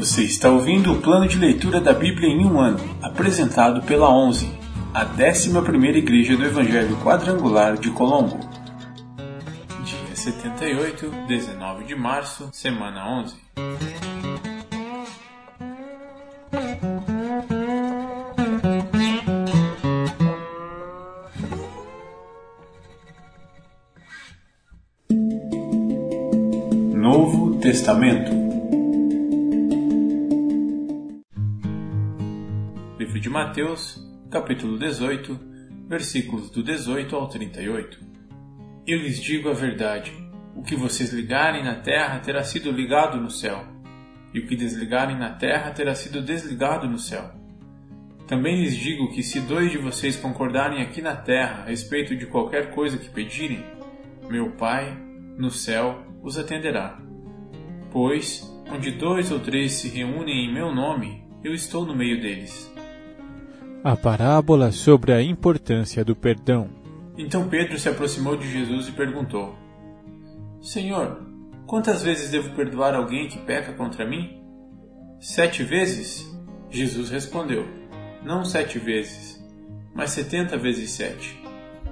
Você 0.00 0.22
está 0.22 0.48
ouvindo 0.48 0.94
o 0.94 1.02
plano 1.02 1.28
de 1.28 1.36
leitura 1.36 1.78
da 1.78 1.92
Bíblia 1.92 2.26
em 2.26 2.42
um 2.42 2.58
ano, 2.58 2.78
apresentado 3.02 3.82
pela 3.82 4.08
11, 4.08 4.50
a 4.94 5.04
11 5.04 5.50
Igreja 5.98 6.38
do 6.38 6.46
Evangelho 6.46 6.96
Quadrangular 7.04 7.76
de 7.76 7.90
Colombo. 7.90 8.40
Dia 9.84 10.16
78, 10.16 11.06
19 11.28 11.84
de 11.84 11.94
março, 11.94 12.48
semana 12.50 13.06
11. 13.20 13.36
Novo 26.96 27.58
Testamento 27.58 28.39
Mateus, 33.50 34.00
capítulo 34.30 34.78
18, 34.78 35.36
versículos 35.88 36.50
do 36.50 36.62
18 36.62 37.16
ao 37.16 37.26
38. 37.26 37.98
Eu 38.86 38.98
lhes 38.98 39.20
digo 39.20 39.50
a 39.50 39.52
verdade: 39.52 40.12
o 40.54 40.62
que 40.62 40.76
vocês 40.76 41.12
ligarem 41.12 41.64
na 41.64 41.74
terra 41.74 42.20
terá 42.20 42.44
sido 42.44 42.70
ligado 42.70 43.20
no 43.20 43.28
céu, 43.28 43.66
e 44.32 44.38
o 44.38 44.46
que 44.46 44.54
desligarem 44.54 45.18
na 45.18 45.30
terra 45.30 45.72
terá 45.72 45.96
sido 45.96 46.22
desligado 46.22 46.86
no 46.86 46.96
céu. 46.96 47.28
Também 48.28 48.62
lhes 48.62 48.76
digo 48.76 49.10
que 49.10 49.20
se 49.20 49.40
dois 49.40 49.72
de 49.72 49.78
vocês 49.78 50.14
concordarem 50.14 50.80
aqui 50.80 51.02
na 51.02 51.16
terra 51.16 51.64
a 51.64 51.70
respeito 51.70 52.14
de 52.14 52.26
qualquer 52.26 52.70
coisa 52.70 52.98
que 52.98 53.10
pedirem, 53.10 53.64
meu 54.28 54.52
Pai, 54.52 54.96
no 55.36 55.50
céu, 55.50 56.04
os 56.22 56.38
atenderá. 56.38 57.00
Pois, 57.90 58.48
onde 58.72 58.92
dois 58.92 59.32
ou 59.32 59.40
três 59.40 59.72
se 59.72 59.88
reúnem 59.88 60.46
em 60.46 60.54
meu 60.54 60.72
nome, 60.72 61.24
eu 61.42 61.52
estou 61.52 61.84
no 61.84 61.96
meio 61.96 62.20
deles. 62.20 62.70
A 63.82 63.96
parábola 63.96 64.72
sobre 64.72 65.10
a 65.10 65.22
importância 65.22 66.04
do 66.04 66.14
perdão. 66.14 66.68
Então 67.16 67.48
Pedro 67.48 67.78
se 67.78 67.88
aproximou 67.88 68.36
de 68.36 68.46
Jesus 68.46 68.88
e 68.88 68.92
perguntou: 68.92 69.54
Senhor, 70.60 71.22
quantas 71.66 72.02
vezes 72.02 72.30
devo 72.30 72.54
perdoar 72.54 72.94
alguém 72.94 73.26
que 73.26 73.38
peca 73.38 73.72
contra 73.72 74.06
mim? 74.06 74.38
Sete 75.18 75.62
vezes? 75.62 76.30
Jesus 76.68 77.08
respondeu: 77.08 77.66
Não 78.22 78.44
sete 78.44 78.78
vezes, 78.78 79.42
mas 79.94 80.10
setenta 80.10 80.58
vezes 80.58 80.90
sete. 80.90 81.42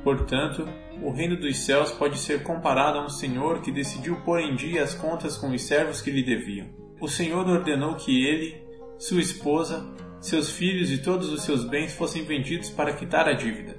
Portanto, 0.05 0.69
o 1.03 1.11
reino 1.11 1.41
dos 1.41 1.56
céus 1.61 1.91
pode 1.91 2.19
ser 2.19 2.42
comparado 2.42 2.98
a 2.98 3.06
um 3.06 3.09
senhor 3.09 3.62
que 3.62 3.72
decidiu 3.72 4.16
pôr 4.27 4.41
em 4.41 4.55
dia 4.55 4.83
as 4.83 4.92
contas 4.92 5.39
com 5.39 5.53
os 5.53 5.62
servos 5.62 6.03
que 6.03 6.11
lhe 6.11 6.22
deviam. 6.22 6.66
O 7.00 7.09
senhor 7.09 7.48
ordenou 7.48 7.94
que 7.94 8.27
ele, 8.27 8.62
sua 8.98 9.20
esposa, 9.20 9.86
seus 10.20 10.50
filhos 10.50 10.91
e 10.91 10.98
todos 10.98 11.33
os 11.33 11.42
seus 11.42 11.64
bens 11.64 11.92
fossem 11.92 12.24
vendidos 12.24 12.70
para 12.70 12.92
quitar 12.92 13.28
a 13.28 13.33
dívida. 13.33 13.77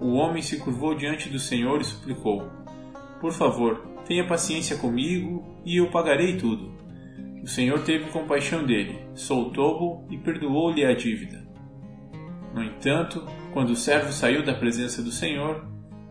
O 0.00 0.14
homem 0.14 0.42
se 0.42 0.58
curvou 0.58 0.94
diante 0.94 1.28
do 1.28 1.38
senhor 1.38 1.80
e 1.80 1.84
suplicou: 1.84 2.48
Por 3.20 3.32
favor, 3.32 3.86
tenha 4.06 4.26
paciência 4.26 4.76
comigo 4.76 5.44
e 5.64 5.76
eu 5.76 5.90
pagarei 5.90 6.36
tudo. 6.36 6.72
O 7.42 7.46
senhor 7.46 7.82
teve 7.84 8.10
compaixão 8.10 8.64
dele, 8.64 8.98
soltou-o 9.14 10.06
e 10.10 10.18
perdoou-lhe 10.18 10.84
a 10.84 10.94
dívida. 10.94 11.46
No 12.54 12.62
entanto, 12.62 13.24
quando 13.52 13.70
o 13.70 13.76
servo 13.76 14.12
saiu 14.12 14.44
da 14.44 14.54
presença 14.54 15.02
do 15.02 15.10
senhor, 15.10 15.64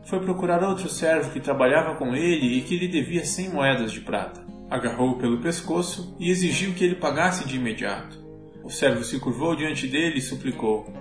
foi 0.06 0.19
procurar 0.19 0.63
outro 0.63 0.89
servo 0.89 1.31
que 1.31 1.39
trabalhava 1.39 1.95
com 1.95 2.16
ele 2.16 2.58
e 2.58 2.61
que 2.61 2.78
lhe 2.78 2.88
devia 2.88 3.25
cem 3.25 3.50
moedas 3.50 3.91
de 3.91 4.02
prata. 4.02 4.45
Agarrou-o 4.69 5.17
pelo 5.17 5.41
pescoço 5.41 6.16
e 6.19 6.30
exigiu 6.30 6.73
que 6.73 6.84
ele 6.84 6.95
pagasse 6.95 7.47
de 7.47 7.58
imediato. 7.58 8.28
O 8.69 8.72
servo 8.72 9.03
se 9.03 9.19
curvou 9.19 9.56
diante 9.56 9.88
dele 9.88 10.19
e 10.19 10.22
suplicou: 10.22 10.94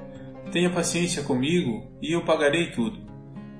Tenha 0.50 0.70
paciência 0.70 1.22
comigo 1.22 1.86
e 2.02 2.10
eu 2.12 2.24
pagarei 2.24 2.70
tudo. 2.72 2.98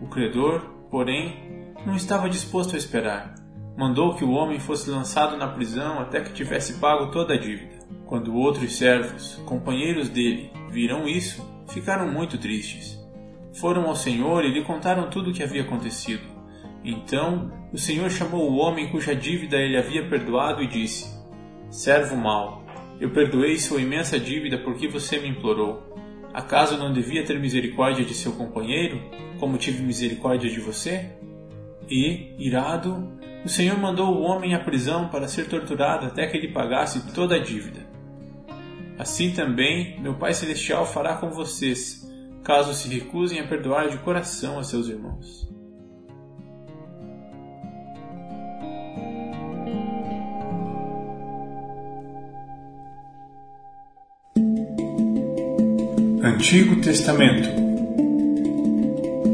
O 0.01 0.09
credor, 0.09 0.61
porém, 0.91 1.75
não 1.87 1.95
estava 1.95 2.29
disposto 2.29 2.75
a 2.75 2.79
esperar. 2.79 3.37
Mandou 3.77 4.17
que 4.17 4.25
o 4.25 4.33
homem 4.33 4.59
fosse 4.59 4.91
lançado 4.91 5.37
na 5.37 5.47
prisão 5.47 6.01
até 6.01 6.21
que 6.21 6.33
tivesse 6.33 6.81
pago 6.81 7.13
toda 7.13 7.35
a 7.35 7.39
dívida. 7.39 7.79
Quando 8.07 8.35
outros 8.35 8.77
servos, 8.77 9.37
companheiros 9.47 10.09
dele, 10.09 10.51
viram 10.71 11.07
isso, 11.07 11.47
ficaram 11.69 12.11
muito 12.11 12.37
tristes 12.37 12.99
foram 13.59 13.87
ao 13.87 13.97
Senhor 13.97 14.45
e 14.45 14.53
lhe 14.53 14.63
contaram 14.63 15.11
tudo 15.11 15.31
o 15.31 15.33
que 15.33 15.43
havia 15.43 15.63
acontecido. 15.63 16.23
Então 16.85 17.51
o 17.73 17.79
Senhor 17.79 18.11
chamou 18.11 18.51
o 18.51 18.57
homem 18.57 18.91
cuja 18.91 19.15
dívida 19.15 19.57
ele 19.57 19.77
havia 19.77 20.09
perdoado 20.09 20.63
e 20.63 20.67
disse: 20.67 21.19
Servo 21.71 22.17
mau, 22.17 22.65
eu 23.01 23.11
perdoei 23.11 23.59
sua 23.59 23.81
imensa 23.81 24.19
dívida 24.19 24.59
porque 24.59 24.89
você 24.89 25.19
me 25.19 25.29
implorou. 25.29 25.83
Acaso 26.33 26.77
não 26.77 26.93
devia 26.93 27.25
ter 27.25 27.39
misericórdia 27.39 28.05
de 28.05 28.15
seu 28.15 28.33
companheiro, 28.33 29.01
como 29.39 29.57
tive 29.57 29.83
misericórdia 29.83 30.51
de 30.51 30.61
você? 30.61 31.11
E, 31.89 32.35
irado, 32.39 33.19
o 33.45 33.49
Senhor 33.49 33.79
mandou 33.79 34.15
o 34.15 34.23
homem 34.23 34.55
à 34.55 34.59
prisão 34.59 35.09
para 35.09 35.29
ser 35.29 35.49
torturado 35.49 36.07
até 36.07 36.27
que 36.27 36.37
ele 36.37 36.53
pagasse 36.53 37.13
toda 37.13 37.37
a 37.37 37.39
dívida. 37.39 37.87
Assim 38.99 39.33
também 39.33 39.99
meu 40.01 40.15
Pai 40.15 40.35
Celestial 40.35 40.85
fará 40.85 41.17
com 41.17 41.31
vocês 41.31 42.07
caso 42.43 42.75
se 42.75 42.89
recusem 42.89 43.41
a 43.41 43.47
perdoar 43.47 43.89
de 43.89 43.99
coração 43.99 44.59
a 44.59 44.65
seus 44.65 44.89
irmãos. 44.89 45.48
Antigo 56.39 56.81
Testamento 56.81 57.49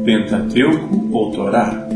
Pentateuco 0.03 1.15
ou 1.15 1.31
Torá 1.31 1.87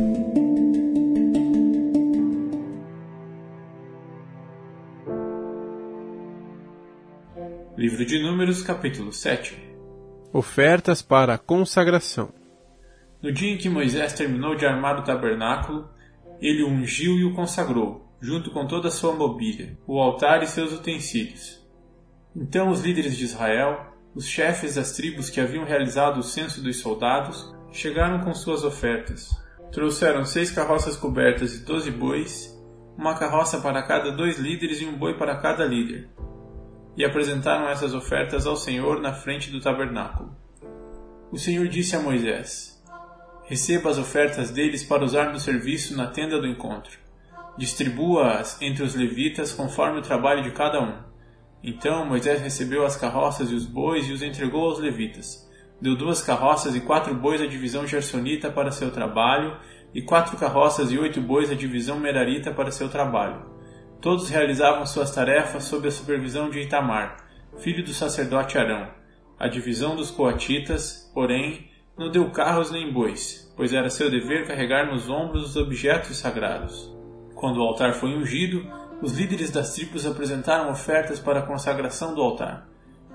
Livro 7.76 8.06
de 8.06 8.22
Números, 8.22 8.62
capítulo 8.62 9.12
7 9.12 9.58
Ofertas 10.32 11.02
para 11.02 11.34
a 11.34 11.38
consagração. 11.40 12.30
No 13.20 13.32
dia 13.32 13.52
em 13.52 13.58
que 13.58 13.68
Moisés 13.68 14.14
terminou 14.14 14.54
de 14.54 14.68
armar 14.68 15.00
o 15.00 15.04
tabernáculo, 15.04 15.90
ele 16.40 16.62
o 16.62 16.70
ungiu 16.70 17.18
e 17.18 17.26
o 17.26 17.34
consagrou, 17.34 18.08
junto 18.22 18.52
com 18.52 18.68
toda 18.68 18.90
a 18.90 18.92
sua 18.92 19.16
mobília, 19.16 19.76
o 19.88 20.00
altar 20.00 20.44
e 20.44 20.48
seus 20.48 20.72
utensílios. 20.72 21.68
Então 22.36 22.70
os 22.70 22.82
líderes 22.82 23.18
de 23.18 23.26
Israel, 23.26 23.90
os 24.16 24.26
chefes 24.26 24.76
das 24.76 24.94
tribos 24.94 25.30
que 25.30 25.40
haviam 25.40 25.66
realizado 25.66 26.20
o 26.20 26.24
censo 26.24 26.62
dos 26.62 26.80
soldados, 26.80 27.54
chegaram 27.72 28.24
com 28.24 28.34
suas 28.34 28.64
ofertas. 28.64 29.30
Trouxeram 29.72 30.26
seis 30.26 30.52
carroças 30.52 30.96
cobertas 30.96 31.56
e 31.56 31.66
doze 31.66 31.92
bois, 31.92 32.58
uma 32.98 33.18
carroça 33.18 33.60
para 33.62 33.84
cada 33.84 34.12
dois 34.12 34.38
líderes 34.38 34.82
e 34.82 34.86
um 34.86 34.98
boi 34.98 35.18
para 35.18 35.38
cada 35.38 35.64
líder 35.66 36.10
e 37.00 37.06
apresentaram 37.06 37.70
essas 37.70 37.94
ofertas 37.94 38.46
ao 38.46 38.58
Senhor 38.58 39.00
na 39.00 39.14
frente 39.14 39.50
do 39.50 39.62
tabernáculo. 39.62 40.36
O 41.32 41.38
Senhor 41.38 41.66
disse 41.70 41.96
a 41.96 42.00
Moisés: 42.02 42.84
Receba 43.46 43.90
as 43.90 43.98
ofertas 43.98 44.52
deles 44.52 44.84
para 44.84 45.06
usar 45.06 45.32
no 45.32 45.40
serviço 45.40 45.96
na 45.96 46.08
tenda 46.08 46.40
do 46.42 46.46
encontro. 46.46 47.00
Distribua-as 47.58 48.62
entre 48.62 48.84
os 48.84 48.96
levitas 48.96 49.54
conforme 49.54 50.00
o 50.00 50.02
trabalho 50.02 50.44
de 50.44 50.52
cada 50.52 50.82
um. 50.82 51.09
Então 51.64 52.06
Moisés 52.06 52.42
recebeu 52.42 52.86
as 52.86 52.96
carroças 52.96 53.52
e 53.52 53.56
os 53.56 53.66
bois 53.66 54.08
e 54.08 54.14
os 54.14 54.22
entregou 54.22 54.66
aos 54.66 54.80
levitas. 54.80 55.48
Deu 55.82 55.96
duas 55.96 56.22
carroças 56.22 56.76
e 56.76 56.82
quatro 56.82 57.14
bois 57.16 57.42
à 57.42 57.46
divisão 57.46 57.88
gersonita 57.88 58.50
para 58.52 58.72
seu 58.72 58.92
trabalho, 58.92 59.58
e 59.94 60.02
quatro 60.02 60.38
carroças 60.38 60.92
e 60.92 60.98
oito 61.00 61.20
bois 61.20 61.50
à 61.52 61.56
divisão 61.56 62.00
merarita 62.00 62.52
para 62.52 62.72
seu 62.72 62.90
trabalho 62.90 63.60
Todos 64.02 64.30
realizavam 64.30 64.86
suas 64.86 65.14
tarefas 65.14 65.66
sob 65.66 65.86
a 65.86 65.92
supervisão 65.92 66.50
de 66.50 66.62
Itamar, 66.62 67.18
filho 67.58 67.84
do 67.84 67.92
sacerdote 67.92 68.58
Arão. 68.58 68.88
A 69.38 69.50
divisão 69.50 69.94
dos 69.94 70.10
coatitas, 70.10 71.12
porém, 71.14 71.70
não 71.98 72.10
deu 72.10 72.32
carros 72.32 72.72
nem 72.72 72.94
bois, 72.94 73.54
pois 73.58 73.74
era 73.74 73.90
seu 73.90 74.10
dever 74.10 74.48
carregar 74.48 74.90
nos 74.90 75.10
ombros 75.10 75.50
os 75.50 75.58
objetos 75.58 76.16
sagrados. 76.16 76.90
Quando 77.36 77.58
o 77.58 77.62
altar 77.62 77.94
foi 77.94 78.16
ungido, 78.16 78.66
os 79.02 79.18
líderes 79.18 79.52
das 79.52 79.74
tribos 79.74 80.06
apresentaram 80.06 80.70
ofertas 80.72 81.20
para 81.20 81.40
a 81.40 81.46
consagração 81.46 82.14
do 82.14 82.22
altar. 82.22 82.68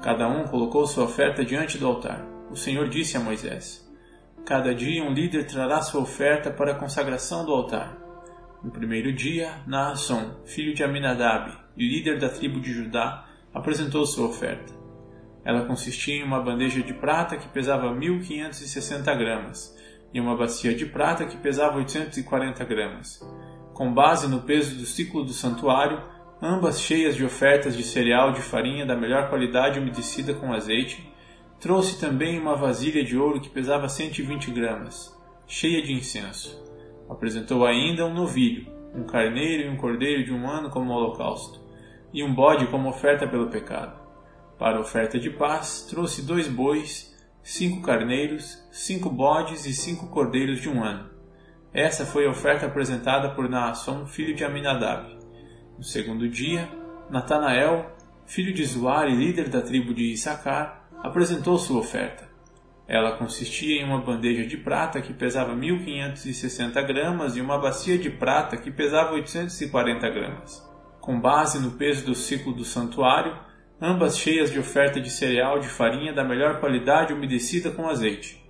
Cada 0.03 0.29
um 0.29 0.45
colocou 0.45 0.87
sua 0.87 1.05
oferta 1.05 1.45
diante 1.45 1.79
do 1.79 1.87
altar. 1.87 2.25
O 2.51 2.57
Senhor 2.57 2.89
disse 2.89 3.17
a 3.17 3.21
Moisés: 3.21 3.87
Cada 4.45 4.75
dia 4.75 5.03
um 5.03 5.13
líder 5.13 5.47
trará 5.47 5.83
sua 5.83 6.03
oferta 6.03 6.51
para 6.51 6.73
a 6.73 6.79
consagração 6.79 7.45
do 7.45 7.53
altar. 7.53 7.97
No 8.63 8.71
primeiro 8.71 9.13
dia, 9.13 9.63
Naasson, 9.67 10.37
filho 10.45 10.75
de 10.75 10.83
Aminadab 10.83 11.65
líder 11.77 12.19
da 12.19 12.29
tribo 12.29 12.61
de 12.61 12.73
Judá, 12.73 13.27
apresentou 13.53 14.07
sua 14.07 14.29
oferta. 14.29 14.73
Ela 15.45 15.67
consistia 15.67 16.15
em 16.15 16.23
uma 16.23 16.41
bandeja 16.41 16.83
de 16.83 16.95
prata 16.95 17.37
que 17.37 17.49
pesava 17.49 17.89
1.560 17.89 19.05
gramas 19.19 19.77
e 20.13 20.21
uma 20.21 20.37
bacia 20.37 20.75
de 20.75 20.87
prata 20.87 21.27
que 21.27 21.37
pesava 21.37 21.79
840 21.79 22.65
gramas. 22.65 23.21
Com 23.75 23.93
base 23.93 24.29
no 24.29 24.41
peso 24.41 24.77
do 24.77 24.87
ciclo 24.87 25.25
do 25.25 25.33
santuário, 25.33 26.01
ambas 26.41 26.81
cheias 26.81 27.17
de 27.17 27.25
ofertas 27.25 27.77
de 27.77 27.83
cereal 27.83 28.31
de 28.31 28.41
farinha 28.41 28.87
da 28.87 28.95
melhor 28.95 29.29
qualidade 29.29 29.81
umedecida 29.81 30.33
com 30.33 30.53
azeite. 30.53 31.13
Trouxe 31.59 31.99
também 31.99 32.39
uma 32.39 32.55
vasilha 32.55 33.03
de 33.03 33.19
ouro 33.19 33.41
que 33.41 33.51
pesava 33.51 33.89
120 33.89 34.53
gramas, 34.53 35.13
cheia 35.45 35.83
de 35.83 35.93
incenso. 35.93 36.63
Apresentou 37.11 37.67
ainda 37.67 38.07
um 38.07 38.15
novilho, 38.15 38.73
um 38.95 39.03
carneiro 39.03 39.65
e 39.65 39.69
um 39.69 39.77
cordeiro 39.77 40.23
de 40.23 40.33
um 40.33 40.49
ano 40.49 40.71
como 40.71 40.93
holocausto, 40.93 41.61
e 42.13 42.23
um 42.23 42.33
bode 42.33 42.69
como 42.69 42.89
oferta 42.89 43.27
pelo 43.27 43.49
pecado. 43.49 44.01
Para 44.57 44.77
a 44.77 44.81
oferta 44.81 45.19
de 45.19 45.31
paz, 45.31 45.85
trouxe 45.91 46.23
dois 46.23 46.47
bois, 46.47 47.13
cinco 47.43 47.83
carneiros, 47.83 48.57
cinco 48.71 49.11
bodes 49.11 49.67
e 49.67 49.75
cinco 49.75 50.07
cordeiros 50.07 50.61
de 50.61 50.69
um 50.69 50.85
ano. 50.85 51.14
Essa 51.75 52.07
foi 52.07 52.25
a 52.25 52.31
oferta 52.31 52.67
apresentada 52.67 53.31
por 53.31 53.49
Naasson, 53.49 54.07
filho 54.07 54.33
de 54.33 54.45
Aminadab. 54.45 55.19
No 55.77 55.83
segundo 55.83 56.29
dia, 56.29 56.69
Natanael, 57.11 57.91
filho 58.25 58.55
de 58.55 58.65
Zuar 58.65 59.09
e 59.09 59.17
líder 59.17 59.49
da 59.49 59.61
tribo 59.61 59.93
de 59.93 60.13
Issacar, 60.13 60.89
apresentou 61.03 61.59
sua 61.59 61.81
oferta. 61.81 62.29
Ela 62.87 63.17
consistia 63.17 63.83
em 63.83 63.85
uma 63.85 64.01
bandeja 64.01 64.47
de 64.47 64.57
prata 64.57 65.03
que 65.03 65.13
pesava 65.13 65.57
1560 65.57 66.81
gramas 66.83 67.35
e 67.35 67.41
uma 67.41 67.59
bacia 67.59 67.99
de 67.99 68.09
prata 68.09 68.57
que 68.57 68.71
pesava 68.71 69.15
840 69.15 70.09
gramas. 70.11 70.65
Com 71.01 71.21
base 71.21 71.59
no 71.59 71.73
peso 71.73 72.07
do 72.07 72.15
ciclo 72.15 72.53
do 72.53 72.65
santuário, 72.65 73.37
ambas 73.81 74.17
cheias 74.17 74.53
de 74.53 74.61
oferta 74.61 75.01
de 75.01 75.11
cereal 75.11 75.59
de 75.59 75.67
farinha 75.67 76.13
da 76.13 76.23
melhor 76.23 76.61
qualidade 76.61 77.13
umedecida 77.13 77.73
com 77.73 77.89
azeite. 77.89 78.44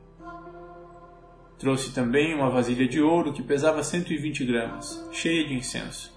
Trouxe 1.64 1.94
também 1.94 2.34
uma 2.34 2.50
vasilha 2.50 2.86
de 2.86 3.00
ouro 3.00 3.32
que 3.32 3.42
pesava 3.42 3.82
120 3.82 4.44
gramas, 4.44 5.02
cheia 5.10 5.48
de 5.48 5.54
incenso. 5.54 6.12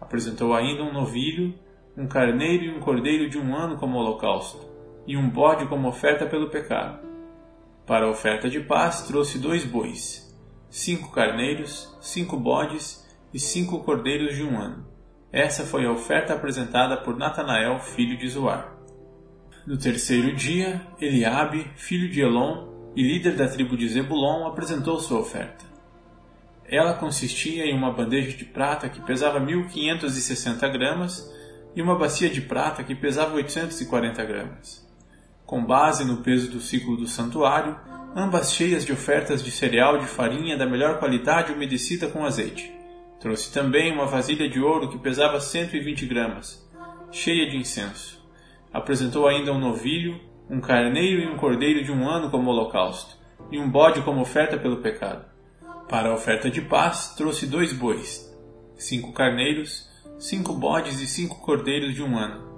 Apresentou 0.00 0.52
ainda 0.52 0.82
um 0.82 0.92
novilho, 0.92 1.54
um 1.96 2.08
carneiro 2.08 2.64
e 2.64 2.70
um 2.70 2.80
cordeiro 2.80 3.30
de 3.30 3.38
um 3.38 3.54
ano 3.54 3.76
como 3.76 3.96
holocausto, 3.96 4.68
e 5.06 5.16
um 5.16 5.30
bode 5.30 5.64
como 5.66 5.86
oferta 5.86 6.26
pelo 6.26 6.50
pecado. 6.50 7.06
Para 7.86 8.06
a 8.06 8.10
oferta 8.10 8.50
de 8.50 8.58
paz 8.58 9.02
trouxe 9.02 9.38
dois 9.38 9.64
bois, 9.64 10.36
cinco 10.68 11.12
carneiros, 11.12 11.96
cinco 12.00 12.36
bodes 12.36 13.08
e 13.32 13.38
cinco 13.38 13.84
cordeiros 13.84 14.34
de 14.34 14.42
um 14.42 14.58
ano. 14.58 14.84
Essa 15.30 15.62
foi 15.62 15.86
a 15.86 15.92
oferta 15.92 16.34
apresentada 16.34 16.96
por 16.96 17.16
Natanael, 17.16 17.78
filho 17.78 18.18
de 18.18 18.28
Zoar. 18.28 18.76
No 19.64 19.78
terceiro 19.78 20.34
dia, 20.34 20.84
Eliabe, 21.00 21.70
filho 21.76 22.10
de 22.10 22.20
Elon, 22.22 22.79
e 22.94 23.02
líder 23.02 23.36
da 23.36 23.48
tribo 23.48 23.76
de 23.76 23.88
Zebulon, 23.88 24.46
apresentou 24.46 24.98
sua 24.98 25.20
oferta. 25.20 25.64
Ela 26.64 26.94
consistia 26.94 27.64
em 27.64 27.74
uma 27.74 27.92
bandeja 27.92 28.36
de 28.36 28.44
prata 28.44 28.88
que 28.88 29.00
pesava 29.00 29.40
1560 29.40 30.68
gramas 30.68 31.28
e 31.74 31.82
uma 31.82 31.98
bacia 31.98 32.30
de 32.30 32.40
prata 32.40 32.84
que 32.84 32.94
pesava 32.94 33.34
840 33.34 34.24
gramas. 34.24 34.88
Com 35.44 35.64
base 35.64 36.04
no 36.04 36.18
peso 36.18 36.50
do 36.50 36.60
ciclo 36.60 36.96
do 36.96 37.08
santuário, 37.08 37.76
ambas 38.14 38.52
cheias 38.52 38.84
de 38.84 38.92
ofertas 38.92 39.42
de 39.42 39.50
cereal 39.50 39.98
de 39.98 40.06
farinha 40.06 40.56
da 40.56 40.66
melhor 40.66 40.98
qualidade 40.98 41.52
umedecida 41.52 42.08
com 42.08 42.24
azeite. 42.24 42.72
Trouxe 43.20 43.52
também 43.52 43.92
uma 43.92 44.06
vasilha 44.06 44.48
de 44.48 44.60
ouro 44.60 44.88
que 44.88 44.98
pesava 44.98 45.40
120 45.40 46.06
gramas, 46.06 46.64
cheia 47.10 47.50
de 47.50 47.56
incenso. 47.56 48.24
Apresentou 48.72 49.26
ainda 49.26 49.52
um 49.52 49.58
novilho, 49.58 50.20
um 50.50 50.60
carneiro 50.60 51.22
e 51.22 51.28
um 51.28 51.36
cordeiro 51.36 51.84
de 51.84 51.92
um 51.92 52.08
ano 52.08 52.28
como 52.28 52.50
holocausto, 52.50 53.16
e 53.52 53.58
um 53.58 53.70
bode 53.70 54.02
como 54.02 54.20
oferta 54.20 54.58
pelo 54.58 54.78
pecado. 54.78 55.24
Para 55.88 56.08
a 56.08 56.14
oferta 56.14 56.50
de 56.50 56.60
paz, 56.60 57.14
trouxe 57.16 57.46
dois 57.46 57.72
bois, 57.72 58.36
cinco 58.76 59.12
carneiros, 59.12 59.88
cinco 60.18 60.52
bodes 60.52 61.00
e 61.00 61.06
cinco 61.06 61.40
cordeiros 61.40 61.94
de 61.94 62.02
um 62.02 62.18
ano. 62.18 62.50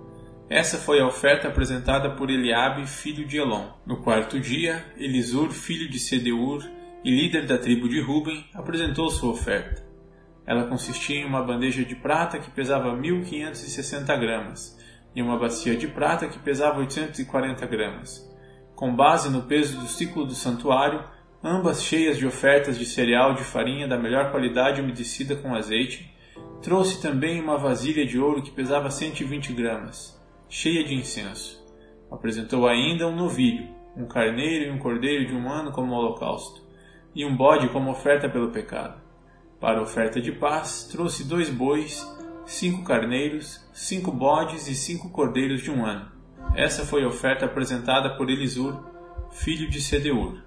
Essa 0.49 0.79
foi 0.79 1.00
a 1.00 1.06
oferta 1.06 1.49
apresentada 1.49 2.11
por 2.11 2.31
Eliabe, 2.31 2.87
filho 2.87 3.27
de 3.27 3.39
Elon. 3.39 3.69
No 3.87 3.99
quarto 3.99 4.41
dia, 4.41 4.85
Elisur, 4.97 5.50
filho 5.50 5.89
de 5.89 5.99
Sedeur 5.99 6.62
e 7.05 7.11
líder 7.11 7.47
da 7.47 7.59
tribo 7.59 7.89
de 7.89 8.00
Ruben, 8.00 8.44
apresentou 8.55 9.11
sua 9.11 9.33
oferta. 9.33 9.83
Ela 10.47 10.67
consistia 10.67 11.17
em 11.17 11.25
uma 11.25 11.43
bandeja 11.43 11.85
de 11.85 11.94
prata 11.94 12.39
que 12.39 12.50
pesava 12.50 12.94
1560 12.97 14.17
gramas, 14.17 14.79
e 15.14 15.23
uma 15.23 15.38
bacia 15.38 15.76
de 15.76 15.87
prata 15.87 16.29
que 16.29 16.38
pesava 16.38 16.81
840 16.81 17.67
gramas. 17.67 18.31
Com 18.75 18.94
base 18.94 19.31
no 19.31 19.43
peso 19.43 19.79
do 19.79 19.87
ciclo 19.87 20.25
do 20.25 20.35
santuário, 20.35 21.05
ambas 21.43 21.82
cheias 21.82 22.17
de 22.17 22.26
ofertas 22.26 22.79
de 22.79 22.87
cereal 22.87 23.35
de 23.35 23.43
farinha 23.43 23.87
da 23.87 23.99
melhor 23.99 24.31
qualidade 24.31 24.81
umedecida 24.81 25.37
com 25.37 25.55
azeite, 25.55 26.12
trouxe 26.62 27.00
também 27.00 27.41
uma 27.41 27.59
vasilha 27.59 28.06
de 28.06 28.19
ouro 28.19 28.43
que 28.43 28.50
pesava 28.50 28.91
120 28.91 29.53
gramas, 29.53 30.20
cheia 30.49 30.85
de 30.85 30.94
incenso. 30.94 31.62
Apresentou 32.11 32.67
ainda 32.69 33.06
um 33.06 33.17
novilho, 33.17 33.69
um 33.97 34.06
carneiro 34.06 34.67
e 34.67 34.70
um 34.70 34.79
cordeiro 34.79 35.26
de 35.26 35.35
um 35.35 35.50
ano 35.50 35.73
como 35.73 35.94
holocausto, 35.94 36.62
e 37.15 37.25
um 37.25 37.37
bode 37.37 37.69
como 37.69 37.91
oferta 37.91 38.29
pelo 38.29 38.50
pecado. 38.50 39.00
Para 39.61 39.79
a 39.79 39.82
oferta 39.82 40.20
de 40.20 40.32
paz, 40.32 40.88
trouxe 40.91 41.25
dois 41.25 41.50
bois 41.50 42.03
cinco 42.44 42.83
carneiros, 42.83 43.61
cinco 43.73 44.11
bodes 44.11 44.69
e 44.69 44.75
cinco 44.75 45.09
cordeiros 45.11 45.62
de 45.62 45.71
um 45.71 45.85
ano. 45.85 46.11
Essa 46.55 46.85
foi 46.85 47.05
a 47.05 47.09
oferta 47.09 47.47
apresentada 47.47 48.17
por 48.17 48.29
Elisur, 48.29 48.79
filho 49.31 49.71
de 49.71 49.81
Sedeur. 49.81 50.43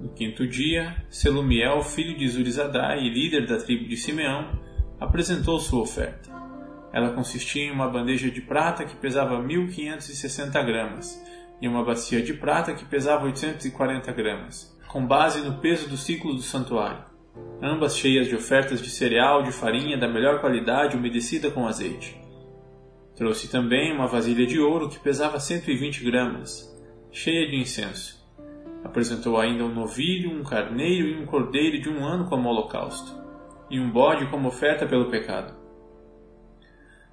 No 0.00 0.08
quinto 0.08 0.46
dia, 0.46 1.04
Selumiel, 1.10 1.82
filho 1.82 2.16
de 2.16 2.26
Zurizadai 2.26 3.00
e 3.00 3.10
líder 3.10 3.46
da 3.46 3.58
tribo 3.58 3.86
de 3.86 3.96
Simeão, 3.96 4.58
apresentou 4.98 5.60
sua 5.60 5.82
oferta. 5.82 6.30
Ela 6.92 7.12
consistia 7.12 7.64
em 7.64 7.70
uma 7.70 7.88
bandeja 7.88 8.30
de 8.30 8.40
prata 8.40 8.84
que 8.84 8.96
pesava 8.96 9.40
1560 9.40 10.60
gramas 10.62 11.22
e 11.60 11.68
uma 11.68 11.84
bacia 11.84 12.22
de 12.22 12.34
prata 12.34 12.74
que 12.74 12.84
pesava 12.84 13.26
840 13.26 14.10
gramas, 14.12 14.76
com 14.88 15.06
base 15.06 15.42
no 15.42 15.58
peso 15.58 15.88
do 15.88 15.96
ciclo 15.96 16.34
do 16.34 16.42
santuário 16.42 17.09
ambas 17.62 17.96
cheias 17.96 18.26
de 18.26 18.34
ofertas 18.34 18.80
de 18.80 18.90
cereal 18.90 19.42
de 19.42 19.52
farinha 19.52 19.98
da 19.98 20.08
melhor 20.08 20.40
qualidade 20.40 20.96
umedecida 20.96 21.50
com 21.50 21.66
azeite. 21.66 22.20
Trouxe 23.14 23.48
também 23.48 23.92
uma 23.92 24.06
vasilha 24.06 24.46
de 24.46 24.58
ouro 24.58 24.88
que 24.88 24.98
pesava 24.98 25.38
120 25.38 26.02
gramas, 26.04 26.74
cheia 27.12 27.46
de 27.48 27.56
incenso. 27.56 28.18
Apresentou 28.82 29.38
ainda 29.38 29.64
um 29.64 29.74
novilho, 29.74 30.32
um 30.32 30.42
carneiro 30.42 31.06
e 31.08 31.22
um 31.22 31.26
cordeiro 31.26 31.80
de 31.80 31.90
um 31.90 32.04
ano 32.04 32.26
como 32.26 32.48
holocausto, 32.48 33.14
e 33.68 33.78
um 33.78 33.90
bode 33.90 34.26
como 34.30 34.48
oferta 34.48 34.86
pelo 34.86 35.10
pecado. 35.10 35.54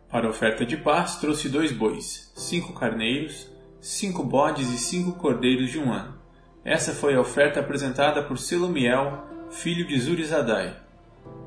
Para 0.09 0.27
a 0.27 0.29
oferta 0.29 0.65
de 0.65 0.77
paz, 0.77 1.17
trouxe 1.17 1.49
dois 1.49 1.73
bois, 1.73 2.31
cinco 2.35 2.73
carneiros, 2.73 3.51
cinco 3.81 4.23
bodes 4.23 4.71
e 4.71 4.77
cinco 4.77 5.19
cordeiros 5.19 5.69
de 5.69 5.77
um 5.77 5.91
ano. 5.91 6.17
Essa 6.63 6.93
foi 6.93 7.15
a 7.15 7.19
oferta 7.19 7.59
apresentada 7.59 8.23
por 8.23 8.37
Selomiel, 8.37 9.25
filho 9.61 9.87
de 9.87 9.99
Zurizadai. 9.99 10.75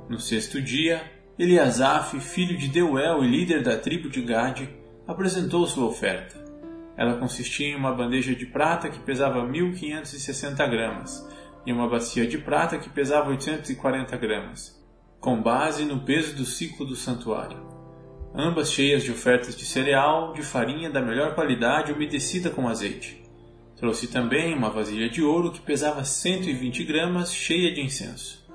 No 0.09 0.19
sexto 0.19 0.61
dia, 0.61 1.00
Eliasaf, 1.38 2.19
filho 2.19 2.59
de 2.59 2.67
Deuel 2.67 3.23
e 3.23 3.29
líder 3.29 3.62
da 3.62 3.79
tribo 3.79 4.11
de 4.11 4.21
Gade, 4.21 4.69
apresentou 5.07 5.64
sua 5.64 5.87
oferta. 5.87 6.37
Ela 6.97 7.19
consistia 7.19 7.69
em 7.69 7.76
uma 7.76 7.95
bandeja 7.95 8.35
de 8.35 8.47
prata 8.47 8.90
que 8.90 8.99
pesava 8.99 9.47
1560 9.47 10.67
gramas 10.67 11.25
e 11.64 11.73
uma 11.73 11.88
bacia 11.88 12.26
de 12.26 12.37
prata 12.37 12.79
que 12.79 12.90
pesava 12.90 13.31
840 13.31 14.17
gramas, 14.17 14.85
com 15.21 15.40
base 15.40 15.85
no 15.85 16.00
peso 16.00 16.35
do 16.35 16.45
ciclo 16.45 16.85
do 16.85 16.97
santuário. 16.97 17.64
Ambas 18.35 18.73
cheias 18.73 19.05
de 19.05 19.12
ofertas 19.12 19.55
de 19.55 19.64
cereal, 19.64 20.33
de 20.33 20.43
farinha 20.43 20.90
da 20.90 21.00
melhor 21.00 21.37
qualidade 21.37 21.93
umedecida 21.93 22.50
com 22.50 22.69
azeite. 22.69 23.20
Trouxe 23.81 24.09
também 24.09 24.53
uma 24.53 24.69
vasilha 24.69 25.09
de 25.09 25.23
ouro 25.23 25.51
que 25.51 25.61
pesava 25.63 26.05
120 26.05 26.85
gramas, 26.85 27.33
cheia 27.33 27.73
de 27.73 27.81
incenso. 27.81 28.47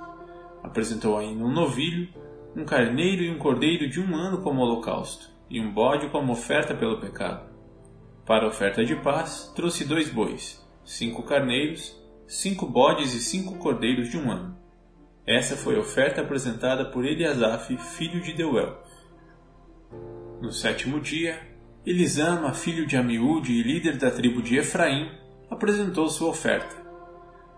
Apresentou 0.62 1.18
ainda 1.18 1.44
um 1.44 1.52
novilho, 1.52 2.08
um 2.56 2.64
carneiro 2.64 3.24
e 3.24 3.32
um 3.32 3.40
cordeiro 3.40 3.90
de 3.90 4.00
um 4.00 4.16
ano 4.16 4.44
como 4.44 4.62
holocausto, 4.62 5.32
e 5.50 5.60
um 5.60 5.74
bode 5.74 6.10
como 6.10 6.32
oferta 6.32 6.76
pelo 6.76 7.00
pecado. 7.00 7.50
Para 8.24 8.46
a 8.46 8.50
oferta 8.50 8.86
de 8.86 8.96
paz, 8.98 9.52
trouxe 9.56 9.84
dois 9.84 10.10
bois, 10.10 10.64
cinco 10.84 11.24
carneiros, 11.24 12.00
cinco 12.28 12.68
bodes 12.68 13.16
e 13.16 13.20
cinco 13.20 13.58
cordeiros 13.58 14.12
de 14.12 14.20
um 14.20 14.32
ano. 14.32 14.56
Essa 15.26 15.58
foi 15.58 15.76
a 15.76 15.80
oferta 15.80 16.22
apresentada 16.22 16.86
por 16.86 17.04
Eliasaf, 17.04 17.76
filho 17.78 18.22
de 18.22 18.32
Deuel. 18.32 18.78
No 20.40 20.52
sétimo 20.52 21.00
dia, 21.00 21.55
Elisama, 21.86 22.52
filho 22.52 22.88
de 22.88 22.98
Amiúde 22.98 23.54
e 23.54 23.62
líder 23.62 23.98
da 23.98 24.10
tribo 24.10 24.42
de 24.42 24.58
Efraim, 24.58 25.12
apresentou 25.52 26.10
sua 26.10 26.30
oferta. 26.30 26.76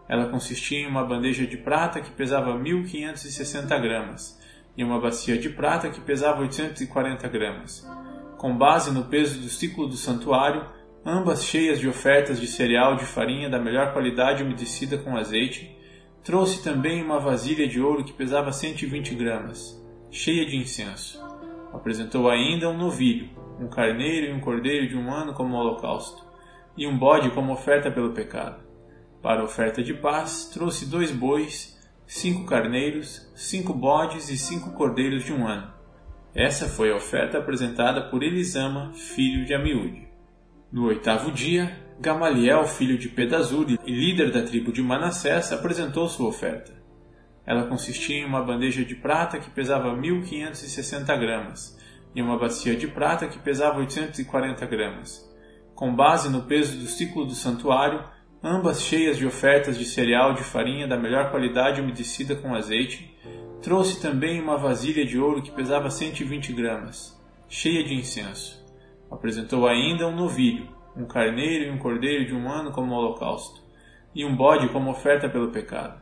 Ela 0.10 0.28
consistia 0.28 0.80
em 0.80 0.86
uma 0.86 1.06
bandeja 1.06 1.48
de 1.48 1.56
prata 1.56 2.02
que 2.02 2.12
pesava 2.12 2.58
1560 2.58 3.80
gramas 3.80 4.38
e 4.76 4.84
uma 4.84 5.00
bacia 5.00 5.38
de 5.38 5.50
prata 5.50 5.90
que 5.90 6.02
pesava 6.02 6.42
840 6.42 7.26
gramas. 7.30 7.90
Com 8.38 8.58
base 8.58 8.92
no 8.92 9.06
peso 9.06 9.40
do 9.40 9.48
ciclo 9.48 9.88
do 9.88 9.96
santuário, 9.96 10.66
ambas 11.06 11.46
cheias 11.46 11.80
de 11.80 11.88
ofertas 11.88 12.38
de 12.38 12.48
cereal 12.48 12.98
de 12.98 13.06
farinha 13.06 13.50
da 13.50 13.60
melhor 13.60 13.94
qualidade 13.94 14.44
umedecida 14.44 14.98
com 14.98 15.16
azeite, 15.16 15.74
trouxe 16.22 16.62
também 16.62 17.02
uma 17.02 17.18
vasilha 17.18 17.66
de 17.66 17.80
ouro 17.80 18.04
que 18.04 18.12
pesava 18.12 18.52
120 18.52 19.16
gramas, 19.16 19.82
cheia 20.12 20.46
de 20.46 20.58
incenso 20.58 21.26
Apresentou 21.74 22.30
ainda 22.30 22.70
um 22.70 22.78
novilho, 22.78 23.30
um 23.60 23.68
carneiro 23.68 24.28
e 24.28 24.34
um 24.34 24.40
cordeiro 24.40 24.88
de 24.88 24.98
um 24.98 25.12
ano 25.12 25.34
como 25.34 25.56
holocausto, 25.56 26.26
e 26.78 26.86
um 26.86 26.98
bode 26.98 27.32
como 27.32 27.54
oferta 27.54 27.90
pelo 27.90 28.14
pecado. 28.14 28.64
Para 29.22 29.42
a 29.42 29.44
oferta 29.44 29.84
de 29.84 29.94
paz, 29.94 30.50
trouxe 30.54 30.86
dois 30.86 31.12
bois, 31.12 31.78
cinco 32.06 32.46
carneiros, 32.46 33.32
cinco 33.36 33.74
bodes 33.74 34.30
e 34.30 34.38
cinco 34.38 34.72
cordeiros 34.72 35.24
de 35.24 35.34
um 35.34 35.48
ano. 35.48 35.74
Essa 36.36 36.68
foi 36.68 36.92
a 36.92 36.96
oferta 36.96 37.40
apresentada 37.40 38.02
por 38.10 38.22
Elisama, 38.22 38.94
filho 38.94 39.44
de 39.44 39.56
Amiúde. 39.56 40.08
No 40.72 40.86
oitavo 40.86 41.32
dia, 41.32 41.76
Gamaliel, 42.00 42.66
filho 42.66 42.98
de 42.98 43.10
Pedazur 43.10 43.66
e 43.86 43.92
líder 43.92 44.32
da 44.32 44.44
tribo 44.44 44.72
de 44.72 44.84
Manassés, 44.84 45.52
apresentou 45.52 46.08
sua 46.08 46.28
oferta. 46.28 46.74
Ela 47.44 47.66
consistia 47.66 48.18
em 48.18 48.26
uma 48.26 48.44
bandeja 48.44 48.86
de 48.86 48.94
prata 48.94 49.40
que 49.40 49.50
pesava 49.50 49.96
1.560 49.96 51.06
gramas 51.20 51.77
e 52.18 52.22
uma 52.22 52.36
bacia 52.36 52.76
de 52.76 52.88
prata 52.88 53.28
que 53.28 53.38
pesava 53.38 53.78
840 53.78 54.66
gramas. 54.66 55.24
Com 55.76 55.96
base 55.96 56.32
no 56.32 56.42
peso 56.42 56.76
do 56.76 56.88
ciclo 56.88 57.24
do 57.24 57.36
santuário, 57.36 58.04
ambas 58.44 58.82
cheias 58.82 59.18
de 59.18 59.28
ofertas 59.28 59.78
de 59.78 59.86
cereal 59.86 60.34
de 60.34 60.44
farinha 60.44 60.88
da 60.88 60.98
melhor 60.98 61.30
qualidade 61.30 61.80
umedecida 61.80 62.36
com 62.36 62.56
azeite, 62.56 63.16
trouxe 63.62 64.02
também 64.02 64.42
uma 64.42 64.58
vasilha 64.58 65.06
de 65.06 65.20
ouro 65.20 65.44
que 65.44 65.52
pesava 65.52 65.92
120 65.92 66.54
gramas, 66.54 67.16
cheia 67.48 67.84
de 67.84 67.94
incenso. 67.94 68.66
Apresentou 69.12 69.68
ainda 69.68 70.08
um 70.08 70.16
novilho, 70.16 70.70
um 70.96 71.06
carneiro 71.06 71.66
e 71.66 71.70
um 71.70 71.78
cordeiro 71.78 72.26
de 72.26 72.34
um 72.34 72.50
ano 72.50 72.72
como 72.72 72.96
holocausto, 72.96 73.62
e 74.16 74.26
um 74.26 74.36
bode 74.36 74.70
como 74.70 74.90
oferta 74.90 75.30
pelo 75.30 75.52
pecado. 75.52 76.02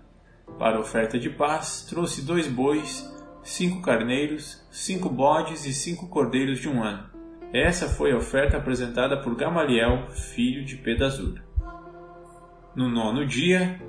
Para 0.58 0.78
a 0.78 0.80
oferta 0.80 1.20
de 1.20 1.30
paz, 1.30 1.86
trouxe 1.90 2.22
dois 2.22 2.48
bois, 2.48 3.04
cinco 3.46 3.80
carneiros, 3.80 4.66
cinco 4.72 5.08
bodes 5.08 5.66
e 5.68 5.74
cinco 5.74 6.10
cordeiros 6.10 6.60
de 6.60 6.68
um 6.68 6.84
ano. 6.84 7.08
Essa 7.54 7.88
foi 7.88 8.12
a 8.12 8.18
oferta 8.18 8.58
apresentada 8.58 9.22
por 9.22 9.36
Gamaliel, 9.36 10.08
filho 10.10 10.66
de 10.66 10.76
Pedazur. 10.76 11.40
No 12.76 12.90
nono 12.90 13.24
dia, 13.24 13.80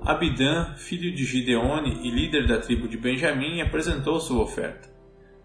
Abidã, 0.00 0.74
filho 0.76 1.14
de 1.14 1.22
Gideone 1.22 2.00
e 2.02 2.10
líder 2.10 2.46
da 2.46 2.58
tribo 2.58 2.88
de 2.88 2.96
Benjamim, 2.96 3.60
apresentou 3.60 4.18
sua 4.18 4.42
oferta. 4.42 4.88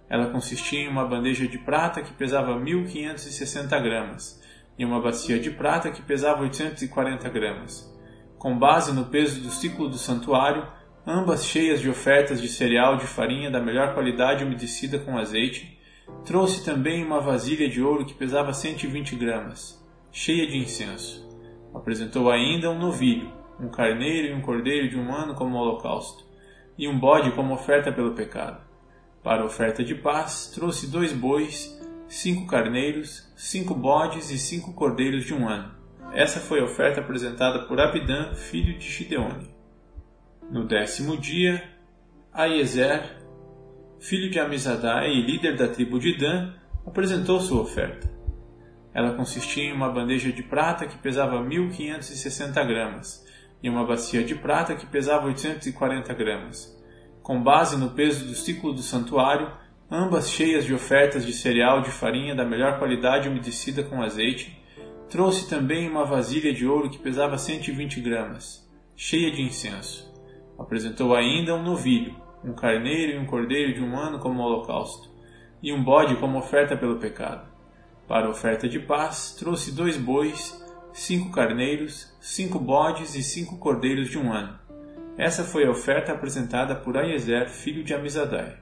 Ela 0.10 0.32
consistia 0.32 0.80
em 0.80 0.88
uma 0.88 1.06
bandeja 1.06 1.46
de 1.46 1.58
prata 1.58 2.02
que 2.02 2.14
pesava 2.14 2.54
1.560 2.54 3.70
gramas 3.84 4.42
e 4.78 4.86
uma 4.86 5.02
bacia 5.02 5.38
de 5.38 5.52
prata 5.52 5.92
que 5.92 6.02
pesava 6.02 6.44
840 6.44 7.28
gramas. 7.30 7.94
Com 8.38 8.58
base 8.58 8.94
no 8.94 9.08
peso 9.08 9.42
do 9.42 9.52
ciclo 9.52 9.90
do 9.90 9.98
santuário, 9.98 10.66
ambas 11.06 11.46
cheias 11.46 11.82
de 11.82 11.90
ofertas 11.90 12.42
de 12.42 12.48
cereal 12.48 12.98
de 12.98 13.06
farinha 13.06 13.50
da 13.50 13.60
melhor 13.60 13.94
qualidade 13.94 14.44
umedecida 14.44 15.00
com 15.00 15.18
azeite, 15.18 15.80
trouxe 16.26 16.64
também 16.64 17.04
uma 17.04 17.20
vasilha 17.20 17.70
de 17.70 17.82
ouro 17.82 18.06
que 18.06 18.14
pesava 18.14 18.54
120 18.54 19.16
gramas, 19.16 19.84
cheia 20.12 20.48
de 20.48 20.58
incenso. 20.58 21.28
Apresentou 21.74 22.32
ainda 22.32 22.70
um 22.70 22.80
novilho, 22.80 23.32
um 23.60 23.70
carneiro 23.70 24.28
e 24.30 24.34
um 24.34 24.42
cordeiro 24.42 24.90
de 24.90 24.98
um 24.98 25.14
ano 25.14 25.36
como 25.36 25.58
holocausto, 25.58 26.26
e 26.78 26.88
um 26.88 26.98
bode 26.98 27.32
como 27.32 27.54
oferta 27.54 27.92
pelo 27.92 28.14
pecado. 28.14 28.62
Para 29.22 29.42
a 29.42 29.46
oferta 29.46 29.84
de 29.84 29.96
paz, 29.96 30.52
trouxe 30.54 30.88
dois 30.88 31.12
bois, 31.12 31.78
cinco 32.08 32.48
carneiros, 32.48 33.32
cinco 33.36 33.74
bodes 33.74 34.32
e 34.32 34.38
cinco 34.38 34.74
cordeiros 34.74 35.26
de 35.26 35.34
um 35.34 35.48
ano. 35.48 35.72
Essa 36.14 36.40
foi 36.40 36.60
a 36.60 36.64
oferta 36.64 37.02
apresentada 37.02 37.68
por 37.68 37.80
Abidã, 37.80 38.34
filho 38.34 38.78
de 38.80 38.90
Gideone. 38.90 39.59
No 40.52 40.66
décimo 40.66 41.16
dia, 41.16 41.64
Aiezer, 42.34 43.04
filho 44.00 44.32
de 44.32 44.40
Amizadai 44.40 45.12
e 45.12 45.22
líder 45.22 45.56
da 45.56 45.68
tribo 45.68 46.00
de 46.00 46.18
Dan, 46.18 46.56
apresentou 46.84 47.40
sua 47.40 47.62
oferta. 47.62 48.10
Ela 48.92 49.14
consistia 49.14 49.66
em 49.66 49.72
uma 49.72 49.92
bandeja 49.92 50.32
de 50.32 50.42
prata 50.42 50.88
que 50.88 50.98
pesava 50.98 51.38
1.560 51.38 52.66
gramas 52.66 53.24
e 53.62 53.70
uma 53.70 53.86
bacia 53.86 54.24
de 54.24 54.34
prata 54.34 54.76
que 54.76 54.88
pesava 54.88 55.28
840 55.28 56.12
gramas. 56.16 56.76
Com 57.22 57.44
base 57.44 57.78
no 57.78 57.92
peso 57.92 58.26
do 58.26 58.34
ciclo 58.34 58.74
do 58.74 58.82
santuário, 58.82 59.52
ambas 59.92 60.32
cheias 60.32 60.66
de 60.66 60.74
ofertas 60.74 61.28
de 61.28 61.34
cereal 61.34 61.84
de 61.84 61.92
farinha 61.92 62.34
da 62.34 62.44
melhor 62.44 62.80
qualidade 62.80 63.30
umedecida 63.30 63.84
com 63.84 64.02
azeite, 64.02 64.60
trouxe 65.12 65.48
também 65.48 65.88
uma 65.88 66.06
vasilha 66.06 66.52
de 66.52 66.66
ouro 66.66 66.90
que 66.90 66.98
pesava 66.98 67.38
120 67.38 68.02
gramas, 68.02 68.68
cheia 68.96 69.30
de 69.30 69.44
incenso. 69.44 70.09
Apresentou 70.60 71.16
ainda 71.16 71.56
um 71.56 71.64
novilho, 71.64 72.16
um 72.44 72.54
carneiro 72.54 73.14
e 73.14 73.18
um 73.18 73.26
cordeiro 73.26 73.74
de 73.74 73.82
um 73.82 73.98
ano 73.98 74.20
como 74.20 74.44
holocausto, 74.44 75.10
e 75.64 75.72
um 75.72 75.84
bode 75.84 76.16
como 76.18 76.38
oferta 76.38 76.76
pelo 76.76 76.98
pecado. 76.98 77.48
Para 78.08 78.28
a 78.28 78.30
oferta 78.30 78.68
de 78.68 78.80
paz, 78.80 79.36
trouxe 79.38 79.72
dois 79.72 79.98
bois, 79.98 80.64
cinco 80.92 81.32
carneiros, 81.32 82.14
cinco 82.20 82.60
bodes 82.60 83.16
e 83.16 83.24
cinco 83.24 83.58
cordeiros 83.58 84.10
de 84.10 84.18
um 84.18 84.32
ano. 84.32 84.60
Essa 85.18 85.44
foi 85.44 85.66
a 85.66 85.72
oferta 85.72 86.12
apresentada 86.12 86.76
por 86.76 86.98
Aiezer, 86.98 87.50
filho 87.50 87.84
de 87.84 87.94
Amizadai. 87.94 88.58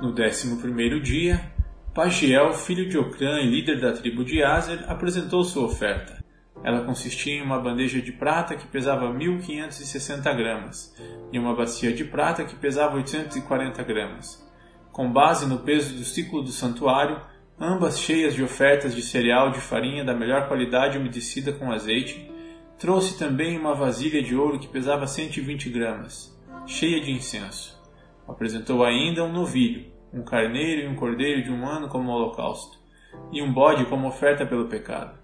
No 0.00 0.12
décimo 0.12 0.60
primeiro 0.60 1.00
dia, 1.00 1.52
Pagiel, 1.94 2.52
filho 2.52 2.88
de 2.88 2.98
Ocrã 2.98 3.38
e 3.38 3.46
líder 3.46 3.80
da 3.80 3.92
tribo 3.92 4.24
de 4.24 4.42
Azer, 4.42 4.84
apresentou 4.88 5.44
sua 5.44 5.66
oferta. 5.66 6.23
Ela 6.64 6.82
consistia 6.82 7.34
em 7.34 7.42
uma 7.42 7.60
bandeja 7.60 8.00
de 8.00 8.10
prata 8.10 8.56
que 8.56 8.66
pesava 8.66 9.12
1.560 9.12 10.34
gramas 10.34 10.96
e 11.30 11.38
uma 11.38 11.54
bacia 11.54 11.92
de 11.92 12.04
prata 12.04 12.42
que 12.42 12.56
pesava 12.56 12.96
840 12.96 13.82
gramas. 13.82 14.42
Com 14.90 15.12
base 15.12 15.46
no 15.46 15.58
peso 15.58 15.94
do 15.94 16.04
ciclo 16.04 16.42
do 16.42 16.50
santuário, 16.50 17.20
ambas 17.60 17.98
cheias 18.00 18.34
de 18.34 18.42
ofertas 18.42 18.94
de 18.94 19.02
cereal 19.02 19.50
de 19.50 19.60
farinha 19.60 20.02
da 20.02 20.14
melhor 20.14 20.48
qualidade 20.48 20.96
umedecida 20.96 21.52
com 21.52 21.70
azeite, 21.70 22.32
trouxe 22.78 23.18
também 23.18 23.58
uma 23.58 23.74
vasilha 23.74 24.22
de 24.22 24.34
ouro 24.34 24.58
que 24.58 24.68
pesava 24.68 25.06
120 25.06 25.68
gramas, 25.68 26.34
cheia 26.66 27.00
de 27.00 27.12
incenso. 27.12 27.78
Apresentou 28.26 28.82
ainda 28.82 29.22
um 29.22 29.32
novilho, 29.32 29.84
um 30.12 30.22
carneiro 30.22 30.82
e 30.82 30.88
um 30.88 30.96
cordeiro 30.96 31.42
de 31.42 31.50
um 31.50 31.66
ano 31.66 31.88
como 31.88 32.10
holocausto, 32.10 32.78
e 33.30 33.42
um 33.42 33.52
bode 33.52 33.84
como 33.84 34.08
oferta 34.08 34.46
pelo 34.46 34.66
pecado. 34.66 35.23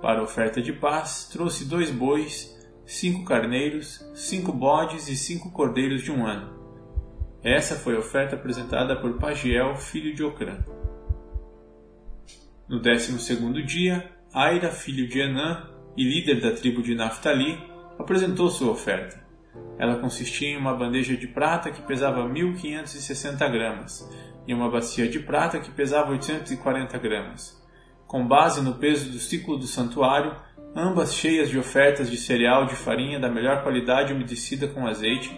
Para 0.00 0.20
a 0.20 0.22
oferta 0.22 0.62
de 0.62 0.72
paz, 0.72 1.28
trouxe 1.30 1.64
dois 1.64 1.90
bois, 1.90 2.56
cinco 2.86 3.24
carneiros, 3.24 4.08
cinco 4.14 4.52
bodes 4.52 5.08
e 5.08 5.16
cinco 5.16 5.50
cordeiros 5.50 6.02
de 6.02 6.12
um 6.12 6.24
ano. 6.24 6.56
Essa 7.42 7.74
foi 7.74 7.96
a 7.96 7.98
oferta 7.98 8.36
apresentada 8.36 8.94
por 9.00 9.18
Pagiel, 9.18 9.74
filho 9.76 10.14
de 10.14 10.22
Ocrã. 10.22 10.58
No 12.68 12.80
décimo 12.80 13.18
segundo 13.18 13.60
dia, 13.64 14.08
Aira, 14.32 14.70
filho 14.70 15.08
de 15.08 15.18
Enã 15.18 15.68
e 15.96 16.04
líder 16.04 16.40
da 16.40 16.52
tribo 16.52 16.80
de 16.80 16.94
Naphtali, 16.94 17.58
apresentou 17.98 18.50
sua 18.50 18.70
oferta. 18.70 19.26
Ela 19.78 19.98
consistia 19.98 20.48
em 20.48 20.56
uma 20.56 20.76
bandeja 20.76 21.16
de 21.16 21.26
prata 21.26 21.72
que 21.72 21.82
pesava 21.82 22.22
1.560 22.22 23.50
gramas 23.50 24.08
e 24.46 24.54
uma 24.54 24.70
bacia 24.70 25.08
de 25.08 25.18
prata 25.18 25.58
que 25.58 25.72
pesava 25.72 26.12
840 26.12 26.96
gramas 26.98 27.57
com 28.08 28.26
base 28.26 28.62
no 28.62 28.72
peso 28.72 29.10
do 29.10 29.18
ciclo 29.18 29.58
do 29.58 29.66
santuário, 29.66 30.34
ambas 30.74 31.14
cheias 31.14 31.50
de 31.50 31.58
ofertas 31.58 32.10
de 32.10 32.16
cereal 32.16 32.64
de 32.64 32.74
farinha 32.74 33.20
da 33.20 33.28
melhor 33.28 33.62
qualidade 33.62 34.14
umedecida 34.14 34.66
com 34.66 34.86
azeite, 34.86 35.30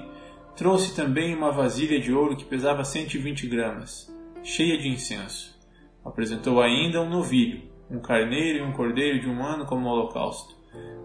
trouxe 0.57 0.95
também 0.95 1.35
uma 1.35 1.50
vasilha 1.50 2.00
de 2.00 2.12
ouro 2.12 2.37
que 2.37 2.45
pesava 2.45 2.85
120 2.85 3.49
gramas, 3.49 4.15
cheia 4.45 4.79
de 4.79 4.89
incenso. 4.89 5.59
Apresentou 6.05 6.62
ainda 6.62 7.03
um 7.03 7.11
novilho, 7.11 7.62
um 7.91 7.99
carneiro 7.99 8.61
e 8.61 8.62
um 8.62 8.73
cordeiro 8.73 9.19
de 9.19 9.29
um 9.29 9.45
ano 9.45 9.67
como 9.67 9.89
holocausto, 9.89 10.55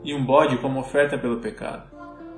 e 0.04 0.14
um 0.14 0.24
bode 0.24 0.60
como 0.60 0.80
oferta 0.80 1.18
pelo 1.18 1.40
pecado. 1.40 1.90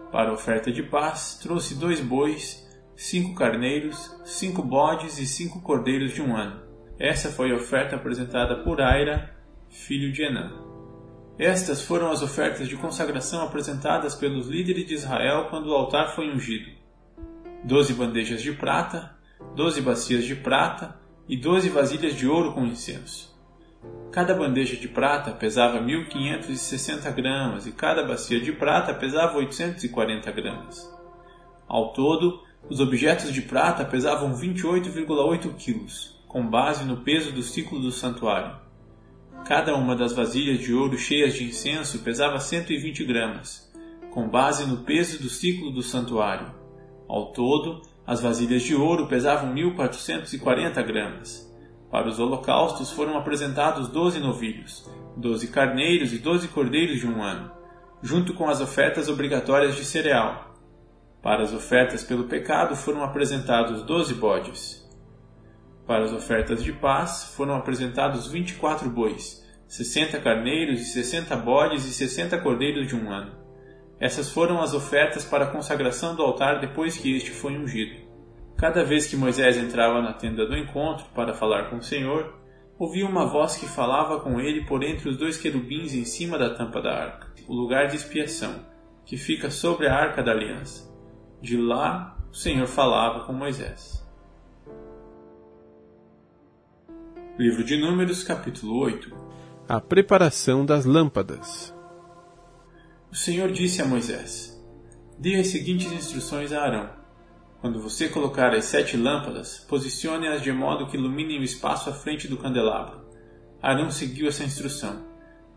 Para 0.10 0.30
a 0.30 0.34
oferta 0.34 0.72
de 0.72 0.84
paz, 0.84 1.38
trouxe 1.44 1.76
dois 1.76 2.00
bois, 2.00 2.66
cinco 2.96 3.36
carneiros, 3.36 4.16
cinco 4.24 4.62
bodes 4.62 5.20
e 5.20 5.28
cinco 5.28 5.60
cordeiros 5.60 6.14
de 6.14 6.22
um 6.22 6.34
ano 6.34 6.67
essa 7.00 7.30
foi 7.30 7.52
a 7.52 7.56
oferta 7.56 7.96
apresentada 7.96 8.64
por 8.64 8.82
Aira, 8.82 9.30
filho 9.70 10.12
de 10.12 10.24
Enã. 10.24 10.52
Estas 11.38 11.84
foram 11.84 12.10
as 12.10 12.24
ofertas 12.24 12.68
de 12.68 12.76
consagração 12.76 13.44
apresentadas 13.44 14.16
pelos 14.16 14.48
líderes 14.48 14.88
de 14.88 14.96
Israel 14.96 15.46
quando 15.52 15.68
o 15.68 15.76
altar 15.76 16.16
foi 16.16 16.28
ungido: 16.28 16.72
doze 17.64 17.94
bandejas 17.94 18.42
de 18.42 18.52
prata, 18.52 19.16
doze 19.56 19.80
bacias 19.80 20.24
de 20.24 20.36
prata 20.36 21.00
e 21.30 21.38
doze 21.38 21.70
vasilhas 21.70 22.16
de 22.16 22.28
ouro 22.28 22.54
com 22.54 22.66
incenso. 22.66 23.38
Cada 24.12 24.34
bandeja 24.34 24.76
de 24.76 24.88
prata 24.88 25.32
pesava 25.32 25.80
1.560 25.80 27.14
gramas 27.14 27.68
e 27.68 27.72
cada 27.72 28.04
bacia 28.04 28.42
de 28.42 28.52
prata 28.52 28.92
pesava 28.92 29.38
840 29.38 30.32
gramas. 30.32 30.92
Ao 31.68 31.94
todo, 31.94 32.42
os 32.68 32.80
objetos 32.80 33.32
de 33.32 33.44
prata 33.44 33.86
pesavam 33.86 34.34
28,8 34.34 35.54
quilos 35.58 36.17
com 36.28 36.46
base 36.46 36.84
no 36.84 36.98
peso 36.98 37.32
do 37.32 37.42
ciclo 37.42 37.80
do 37.80 37.92
santuário. 37.92 38.58
Cada 39.46 39.76
uma 39.76 39.96
das 39.96 40.14
vasilhas 40.14 40.60
de 40.60 40.74
ouro 40.74 40.98
cheias 40.98 41.34
de 41.34 41.46
incenso 41.46 42.00
pesava 42.00 42.40
120 42.40 43.06
gramas, 43.06 43.72
com 44.12 44.28
base 44.28 44.66
no 44.66 44.78
peso 44.84 45.22
do 45.22 45.30
ciclo 45.30 45.72
do 45.72 45.82
santuário. 45.82 46.54
Ao 47.08 47.32
todo, 47.32 47.82
as 48.06 48.22
vasilhas 48.22 48.64
de 48.64 48.76
ouro 48.76 49.08
pesavam 49.08 49.54
1.440 49.54 50.86
gramas. 50.86 51.48
Para 51.90 52.10
os 52.10 52.20
holocaustos 52.20 52.92
foram 52.92 53.18
apresentados 53.18 53.88
doze 53.88 54.20
novilhos, 54.20 54.90
doze 55.16 55.48
carneiros 55.48 56.12
e 56.12 56.18
doze 56.18 56.50
cordeiros 56.50 57.00
de 57.00 57.08
um 57.08 57.24
ano, 57.24 57.50
junto 58.02 58.34
com 58.34 58.50
as 58.50 58.60
ofertas 58.60 59.08
obrigatórias 59.08 59.76
de 59.76 59.86
cereal. 59.86 60.54
Para 61.22 61.44
as 61.44 61.54
ofertas 61.54 62.04
pelo 62.04 62.26
pecado 62.26 62.76
foram 62.76 63.04
apresentados 63.04 63.82
doze 63.84 64.14
bodes. 64.14 64.87
Para 65.88 66.04
as 66.04 66.12
ofertas 66.12 66.62
de 66.62 66.74
paz 66.74 67.34
foram 67.34 67.56
apresentados 67.56 68.28
vinte 68.28 68.50
e 68.50 68.56
quatro 68.56 68.90
bois, 68.90 69.42
sessenta 69.70 70.20
carneiros 70.20 70.82
e 70.82 70.86
sessenta 70.86 71.34
bodes 71.38 71.86
e 71.86 71.94
sessenta 71.94 72.38
cordeiros 72.38 72.88
de 72.88 72.96
um 72.96 73.10
ano. 73.10 73.32
Essas 73.98 74.30
foram 74.30 74.62
as 74.62 74.74
ofertas 74.74 75.24
para 75.24 75.46
a 75.46 75.50
consagração 75.50 76.14
do 76.14 76.22
altar 76.22 76.60
depois 76.60 76.98
que 76.98 77.16
este 77.16 77.32
foi 77.32 77.58
ungido. 77.58 78.06
Cada 78.58 78.84
vez 78.84 79.08
que 79.08 79.16
Moisés 79.16 79.56
entrava 79.56 80.02
na 80.02 80.12
tenda 80.12 80.46
do 80.46 80.58
encontro 80.58 81.06
para 81.16 81.34
falar 81.34 81.70
com 81.70 81.78
o 81.78 81.84
Senhor, 81.84 82.38
ouvia 82.78 83.06
uma 83.06 83.26
voz 83.26 83.56
que 83.56 83.66
falava 83.66 84.20
com 84.20 84.42
ele 84.42 84.66
por 84.66 84.84
entre 84.84 85.08
os 85.08 85.18
dois 85.18 85.38
querubins 85.38 85.94
em 85.94 86.04
cima 86.04 86.38
da 86.38 86.54
tampa 86.54 86.82
da 86.82 86.92
arca, 86.92 87.28
o 87.48 87.56
lugar 87.56 87.88
de 87.88 87.96
expiação, 87.96 88.66
que 89.06 89.16
fica 89.16 89.50
sobre 89.50 89.88
a 89.88 89.96
arca 89.96 90.22
da 90.22 90.32
aliança. 90.32 90.94
De 91.42 91.56
lá, 91.56 92.18
o 92.30 92.36
Senhor 92.36 92.68
falava 92.68 93.26
com 93.26 93.32
Moisés. 93.32 94.06
Livro 97.38 97.64
de 97.64 97.78
Números, 97.78 98.24
capítulo 98.24 98.80
8 98.80 99.16
A 99.70 99.80
preparação 99.80 100.66
das 100.66 100.86
lâmpadas. 100.86 101.72
O 103.12 103.16
Senhor 103.16 103.52
disse 103.52 103.80
a 103.80 103.86
Moisés: 103.86 104.60
Dê 105.20 105.36
as 105.36 105.48
seguintes 105.48 105.92
instruções 105.92 106.52
a 106.52 106.64
Arão 106.64 106.90
quando 107.62 107.80
você 107.82 108.08
colocar 108.10 108.56
as 108.56 108.66
sete 108.66 108.98
lâmpadas, 108.98 109.60
posicione-as 109.70 110.42
de 110.42 110.52
modo 110.52 110.88
que 110.88 110.98
iluminem 110.98 111.40
o 111.40 111.44
espaço 111.44 111.90
à 111.90 111.94
frente 111.94 112.28
do 112.28 112.38
candelabro. 112.38 113.02
Arão 113.62 113.92
seguiu 113.92 114.28
essa 114.28 114.44
instrução. 114.44 115.06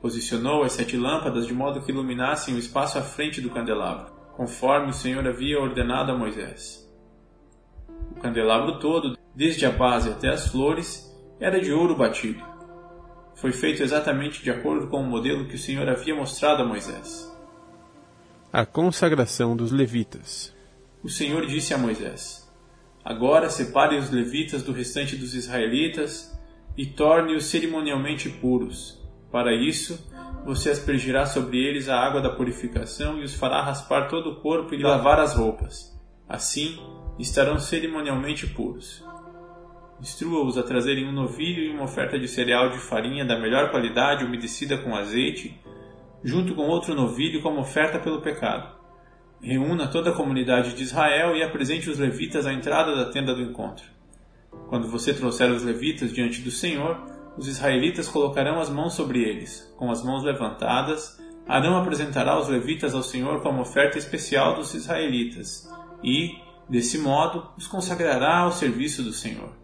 Posicionou 0.03 0.63
as 0.63 0.73
sete 0.73 0.99
lâmpadas 0.99 1.47
de 1.47 1.55
modo 1.55 1.81
que 1.81 1.93
iluminassem 1.93 2.55
o 2.55 2.59
espaço 2.59 2.99
à 2.99 3.03
frente 3.03 3.41
do 3.41 3.51
candelabro, 3.51 4.13
conforme 4.35 4.91
o 4.91 4.95
Senhor 4.95 5.27
havia 5.27 5.61
ordenado 5.61 6.13
a 6.13 6.17
Moisés. 6.17 6.91
O 8.11 8.21
candelabro 8.21 8.79
todo, 8.79 9.17
desde 9.35 9.65
a 9.65 9.71
base 9.71 10.11
até 10.11 10.29
as 10.29 10.49
flores, 10.49 11.10
era 11.41 11.61
de 11.61 11.73
ouro 11.73 11.97
batido. 11.97 12.45
Foi 13.35 13.53
feito 13.53 13.83
exatamente 13.83 14.43
de 14.43 14.51
acordo 14.51 14.89
com 14.89 15.01
o 15.01 15.07
modelo 15.07 15.49
que 15.49 15.55
o 15.55 15.59
Senhor 15.59 15.89
havia 15.89 16.15
mostrado 16.15 16.63
a 16.63 16.67
Moisés. 16.67 17.29
A 18.53 18.67
consagração 18.67 19.57
dos 19.57 19.73
levitas 19.73 20.55
o 21.03 21.09
Senhor 21.09 21.47
disse 21.47 21.73
a 21.73 21.79
Moisés: 21.79 22.47
Agora 23.03 23.49
separe 23.49 23.97
os 23.97 24.11
levitas 24.11 24.63
do 24.63 24.73
restante 24.73 25.17
dos 25.17 25.35
israelitas 25.35 26.39
e 26.77 26.85
torne-os 26.85 27.47
cerimonialmente 27.47 28.29
puros. 28.29 29.01
Para 29.33 29.55
isso, 29.55 29.99
você 30.45 30.71
aspergirá 30.71 31.25
sobre 31.25 31.59
eles 31.59 31.89
a 31.89 31.99
água 31.99 32.21
da 32.21 32.31
purificação 32.31 33.19
e 33.19 33.25
os 33.25 33.35
fará 33.35 33.63
raspar 33.63 34.09
todo 34.09 34.31
o 34.31 34.37
corpo 34.41 34.75
e 34.75 34.83
lavar 34.83 35.19
as 35.21 35.35
roupas. 35.35 35.99
Assim, 36.29 36.79
estarão 37.19 37.59
cerimonialmente 37.59 38.47
puros. 38.47 39.03
Instrua-os 40.01 40.57
a 40.57 40.63
trazerem 40.63 41.07
um 41.07 41.13
novilho 41.13 41.63
e 41.63 41.71
uma 41.71 41.85
oferta 41.85 42.19
de 42.19 42.27
cereal 42.27 42.71
de 42.71 42.79
farinha 42.79 43.25
da 43.25 43.39
melhor 43.39 43.71
qualidade 43.71 44.25
umedecida 44.25 44.79
com 44.79 44.97
azeite, 44.97 45.61
junto 46.25 46.55
com 46.55 46.63
outro 46.63 46.95
novilho 46.95 47.43
como 47.43 47.61
oferta 47.61 47.99
pelo 47.99 48.21
pecado 48.21 48.81
reúna 49.43 49.89
toda 49.89 50.11
a 50.11 50.15
comunidade 50.15 50.75
de 50.75 50.83
Israel 50.83 51.35
e 51.35 51.43
apresente 51.43 51.89
os 51.89 51.99
levitas 51.99 52.47
à 52.47 52.53
entrada 52.53 52.95
da 52.95 53.11
tenda 53.11 53.35
do 53.35 53.43
encontro. 53.43 53.85
Quando 54.69 54.89
você 54.89 55.15
trouxer 55.15 55.51
os 55.51 55.63
levitas 55.63 56.13
diante 56.13 56.43
do 56.43 56.51
Senhor, 56.51 57.01
os 57.37 57.49
israelitas 57.49 58.09
colocarão 58.09 58.61
as 58.61 58.69
mãos 58.69 58.93
sobre 58.95 59.23
eles. 59.23 59.73
Com 59.77 59.91
as 59.91 60.05
mãos 60.05 60.23
levantadas, 60.23 61.19
Arão 61.49 61.77
apresentará 61.77 62.39
os 62.39 62.49
levitas 62.49 62.95
ao 62.95 63.03
Senhor 63.03 63.41
como 63.41 63.63
oferta 63.63 63.99
especial 63.99 64.55
dos 64.55 64.75
israelitas 64.75 65.69
e, 66.05 66.37
desse 66.69 66.99
modo, 66.99 67.49
os 67.57 67.67
consagrará 67.67 68.41
ao 68.41 68.53
serviço 68.53 69.03
do 69.03 69.13
Senhor. 69.13 69.60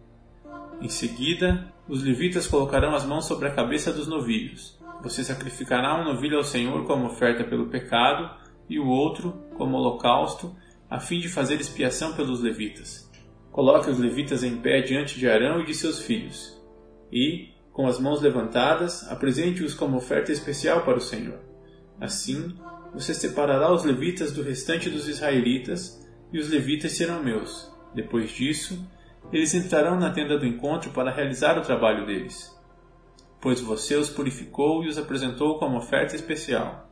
Em 0.79 0.89
seguida, 0.89 1.73
os 1.87 2.03
levitas 2.03 2.45
colocarão 2.45 2.93
as 2.93 3.03
mãos 3.03 3.25
sobre 3.25 3.47
a 3.47 3.53
cabeça 3.53 3.91
dos 3.91 4.07
novilhos. 4.07 4.77
Você 5.01 5.23
sacrificará 5.23 5.99
um 5.99 6.03
novilho 6.03 6.37
ao 6.37 6.43
Senhor 6.43 6.85
como 6.85 7.07
oferta 7.07 7.43
pelo 7.43 7.67
pecado 7.67 8.29
e 8.69 8.79
o 8.79 8.87
outro 8.87 9.31
como 9.57 9.77
holocausto, 9.77 10.55
a 10.89 10.99
fim 10.99 11.19
de 11.19 11.29
fazer 11.29 11.59
expiação 11.59 12.13
pelos 12.13 12.41
levitas. 12.41 13.11
Coloque 13.51 13.89
os 13.89 13.97
levitas 13.97 14.43
em 14.43 14.57
pé 14.57 14.81
diante 14.81 15.17
de 15.17 15.27
Arão 15.27 15.61
e 15.61 15.65
de 15.65 15.73
seus 15.73 15.99
filhos, 15.99 16.61
e, 17.11 17.49
com 17.73 17.87
as 17.87 17.99
mãos 17.99 18.21
levantadas, 18.21 19.09
apresente-os 19.09 19.73
como 19.73 19.97
oferta 19.97 20.31
especial 20.31 20.83
para 20.83 20.97
o 20.97 21.01
Senhor. 21.01 21.39
Assim, 21.99 22.55
você 22.93 23.13
separará 23.13 23.73
os 23.73 23.83
levitas 23.83 24.31
do 24.31 24.43
restante 24.43 24.89
dos 24.89 25.07
israelitas, 25.07 26.05
e 26.31 26.37
os 26.37 26.49
levitas 26.49 26.91
serão 26.91 27.23
meus. 27.23 27.71
Depois 27.95 28.29
disso, 28.31 28.85
eles 29.31 29.53
entrarão 29.53 29.99
na 29.99 30.09
tenda 30.09 30.37
do 30.37 30.45
encontro 30.45 30.91
para 30.91 31.11
realizar 31.11 31.57
o 31.57 31.61
trabalho 31.61 32.05
deles. 32.05 32.55
Pois 33.41 33.59
você 33.59 33.95
os 33.95 34.09
purificou 34.09 34.83
e 34.83 34.87
os 34.87 34.97
apresentou 34.97 35.59
como 35.59 35.77
oferta 35.77 36.15
especial. 36.15 36.89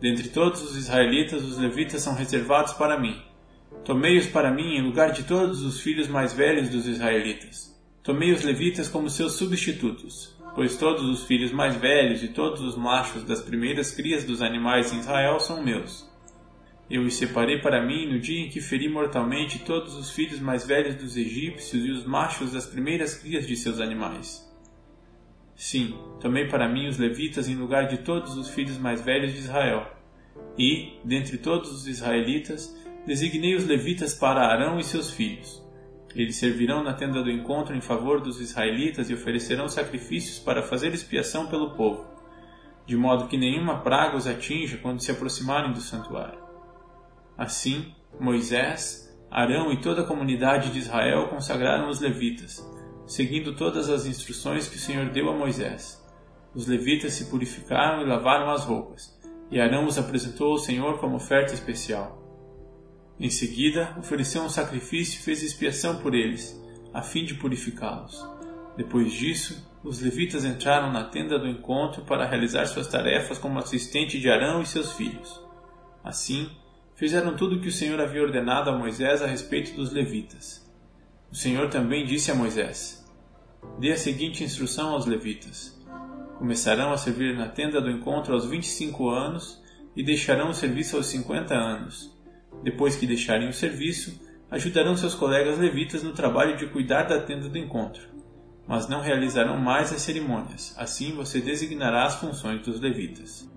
Dentre 0.00 0.28
todos 0.28 0.62
os 0.62 0.76
israelitas, 0.76 1.42
os 1.42 1.56
levitas 1.56 2.02
são 2.02 2.14
reservados 2.14 2.74
para 2.74 3.00
mim. 3.00 3.22
Tomei-os 3.84 4.26
para 4.26 4.50
mim 4.50 4.76
em 4.76 4.82
lugar 4.82 5.12
de 5.12 5.24
todos 5.24 5.62
os 5.62 5.80
filhos 5.80 6.08
mais 6.08 6.32
velhos 6.32 6.68
dos 6.68 6.86
israelitas. 6.86 7.74
Tomei 8.02 8.32
os 8.32 8.42
levitas 8.42 8.86
como 8.86 9.08
seus 9.08 9.32
substitutos, 9.32 10.36
pois 10.54 10.76
todos 10.76 11.08
os 11.08 11.24
filhos 11.24 11.52
mais 11.52 11.74
velhos 11.76 12.22
e 12.22 12.28
todos 12.28 12.60
os 12.60 12.76
machos 12.76 13.24
das 13.24 13.40
primeiras 13.40 13.92
crias 13.92 14.24
dos 14.24 14.42
animais 14.42 14.92
em 14.92 14.98
Israel 14.98 15.40
são 15.40 15.62
meus. 15.62 16.06
Eu 16.90 17.02
os 17.02 17.14
separei 17.14 17.58
para 17.60 17.84
mim 17.84 18.06
no 18.12 18.20
dia 18.20 18.44
em 18.44 18.50
que 18.50 18.60
feri 18.60 18.88
mortalmente 18.88 19.58
todos 19.60 19.94
os 19.94 20.10
filhos 20.10 20.38
mais 20.38 20.66
velhos 20.66 20.96
dos 20.96 21.16
egípcios 21.16 21.84
e 21.84 21.90
os 21.90 22.04
machos 22.04 22.52
das 22.52 22.66
primeiras 22.66 23.14
crias 23.14 23.46
de 23.46 23.56
seus 23.56 23.80
animais. 23.80 24.44
Sim, 25.56 25.94
tomei 26.20 26.46
para 26.46 26.68
mim 26.68 26.88
os 26.88 26.98
levitas 26.98 27.48
em 27.48 27.54
lugar 27.54 27.86
de 27.86 27.98
todos 27.98 28.36
os 28.36 28.50
filhos 28.50 28.76
mais 28.76 29.00
velhos 29.00 29.32
de 29.32 29.38
Israel. 29.38 29.90
E, 30.58 30.98
dentre 31.04 31.38
todos 31.38 31.72
os 31.72 31.86
israelitas, 31.86 32.76
designei 33.06 33.54
os 33.54 33.66
levitas 33.66 34.12
para 34.12 34.46
Arão 34.46 34.78
e 34.78 34.84
seus 34.84 35.10
filhos. 35.10 35.62
Eles 36.14 36.36
servirão 36.36 36.82
na 36.84 36.92
tenda 36.92 37.22
do 37.22 37.30
encontro 37.30 37.74
em 37.74 37.80
favor 37.80 38.20
dos 38.20 38.40
israelitas 38.40 39.08
e 39.08 39.14
oferecerão 39.14 39.68
sacrifícios 39.68 40.38
para 40.38 40.62
fazer 40.62 40.92
expiação 40.92 41.46
pelo 41.46 41.70
povo, 41.70 42.06
de 42.86 42.96
modo 42.96 43.26
que 43.26 43.36
nenhuma 43.36 43.80
praga 43.80 44.16
os 44.16 44.26
atinja 44.26 44.76
quando 44.76 45.00
se 45.00 45.10
aproximarem 45.10 45.72
do 45.72 45.80
santuário. 45.80 46.43
Assim, 47.36 47.92
Moisés, 48.20 49.12
Arão 49.30 49.72
e 49.72 49.80
toda 49.80 50.02
a 50.02 50.06
comunidade 50.06 50.70
de 50.70 50.78
Israel 50.78 51.28
consagraram 51.28 51.88
os 51.88 52.00
levitas, 52.00 52.64
seguindo 53.06 53.56
todas 53.56 53.88
as 53.90 54.06
instruções 54.06 54.68
que 54.68 54.76
o 54.76 54.80
Senhor 54.80 55.10
deu 55.10 55.28
a 55.28 55.36
Moisés. 55.36 56.02
Os 56.54 56.66
levitas 56.66 57.14
se 57.14 57.26
purificaram 57.26 58.02
e 58.02 58.08
lavaram 58.08 58.50
as 58.50 58.64
roupas, 58.64 59.18
e 59.50 59.60
Arão 59.60 59.86
os 59.86 59.98
apresentou 59.98 60.52
ao 60.52 60.58
Senhor 60.58 60.98
como 60.98 61.16
oferta 61.16 61.52
especial. 61.52 62.22
Em 63.18 63.30
seguida, 63.30 63.94
ofereceu 63.98 64.42
um 64.42 64.48
sacrifício 64.48 65.18
e 65.18 65.22
fez 65.22 65.42
expiação 65.42 65.98
por 65.98 66.14
eles, 66.14 66.60
a 66.92 67.02
fim 67.02 67.24
de 67.24 67.34
purificá-los. 67.34 68.24
Depois 68.76 69.12
disso, 69.12 69.68
os 69.82 70.00
levitas 70.00 70.44
entraram 70.44 70.92
na 70.92 71.04
tenda 71.04 71.38
do 71.38 71.46
encontro 71.46 72.04
para 72.04 72.26
realizar 72.26 72.66
suas 72.66 72.88
tarefas 72.88 73.38
como 73.38 73.58
assistente 73.58 74.18
de 74.18 74.30
Arão 74.30 74.62
e 74.62 74.66
seus 74.66 74.92
filhos. 74.92 75.42
Assim, 76.02 76.50
fizeram 76.94 77.36
tudo 77.36 77.56
o 77.56 77.60
que 77.60 77.68
o 77.68 77.72
Senhor 77.72 78.00
havia 78.00 78.22
ordenado 78.22 78.70
a 78.70 78.78
Moisés 78.78 79.22
a 79.22 79.26
respeito 79.26 79.74
dos 79.74 79.92
levitas. 79.92 80.64
O 81.30 81.34
Senhor 81.34 81.68
também 81.68 82.06
disse 82.06 82.30
a 82.30 82.34
Moisés: 82.34 83.04
Dê 83.78 83.92
a 83.92 83.96
seguinte 83.96 84.44
instrução 84.44 84.90
aos 84.90 85.06
levitas: 85.06 85.78
Começarão 86.38 86.92
a 86.92 86.96
servir 86.96 87.36
na 87.36 87.48
tenda 87.48 87.80
do 87.80 87.90
encontro 87.90 88.34
aos 88.34 88.46
25 88.46 89.08
anos 89.08 89.62
e 89.96 90.02
deixarão 90.02 90.50
o 90.50 90.54
serviço 90.54 90.96
aos 90.96 91.06
50 91.06 91.54
anos. 91.54 92.12
Depois 92.62 92.96
que 92.96 93.06
deixarem 93.06 93.48
o 93.48 93.52
serviço, 93.52 94.20
ajudarão 94.50 94.96
seus 94.96 95.14
colegas 95.14 95.58
levitas 95.58 96.02
no 96.02 96.12
trabalho 96.12 96.56
de 96.56 96.66
cuidar 96.66 97.04
da 97.04 97.20
tenda 97.20 97.48
do 97.48 97.58
encontro, 97.58 98.02
mas 98.66 98.88
não 98.88 99.00
realizarão 99.00 99.58
mais 99.58 99.92
as 99.92 100.02
cerimônias. 100.02 100.74
Assim 100.78 101.14
você 101.14 101.40
designará 101.40 102.04
as 102.04 102.16
funções 102.16 102.62
dos 102.62 102.80
levitas. 102.80 103.48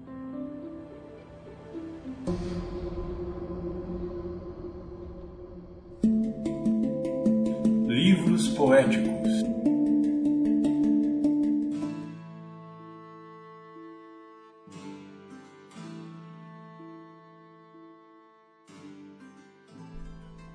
Poéticos. 8.57 9.45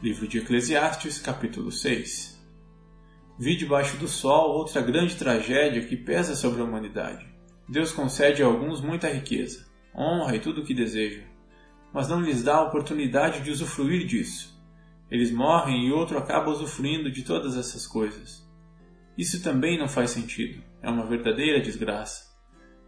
Livro 0.03 0.27
de 0.27 0.39
Eclesiastes, 0.39 1.21
capítulo 1.21 1.71
6 1.71 2.43
Vi 3.39 3.57
debaixo 3.57 3.97
do 3.99 4.09
sol 4.09 4.51
outra 4.51 4.83
grande 4.83 5.15
tragédia 5.15 5.87
que 5.87 5.97
pesa 5.97 6.35
sobre 6.35 6.61
a 6.61 6.65
humanidade. 6.65 7.25
Deus 7.69 7.93
concede 7.93 8.43
a 8.43 8.47
alguns 8.47 8.81
muita 8.81 9.09
riqueza, 9.09 9.65
honra 9.95 10.35
e 10.35 10.41
tudo 10.41 10.63
o 10.63 10.65
que 10.65 10.75
desejam, 10.75 11.23
mas 11.95 12.09
não 12.09 12.21
lhes 12.21 12.43
dá 12.43 12.57
a 12.57 12.65
oportunidade 12.65 13.43
de 13.43 13.51
usufruir 13.53 14.05
disso. 14.05 14.52
Eles 15.13 15.31
morrem 15.31 15.87
e 15.87 15.93
outro 15.93 16.17
acaba 16.17 16.51
usufruindo 16.51 17.13
de 17.13 17.23
todas 17.23 17.55
essas 17.55 17.87
coisas. 17.87 18.49
Isso 19.17 19.43
também 19.43 19.79
não 19.79 19.87
faz 19.87 20.13
sentido. 20.13 20.63
É 20.81 20.89
uma 20.89 21.05
verdadeira 21.05 21.61
desgraça. 21.61 22.33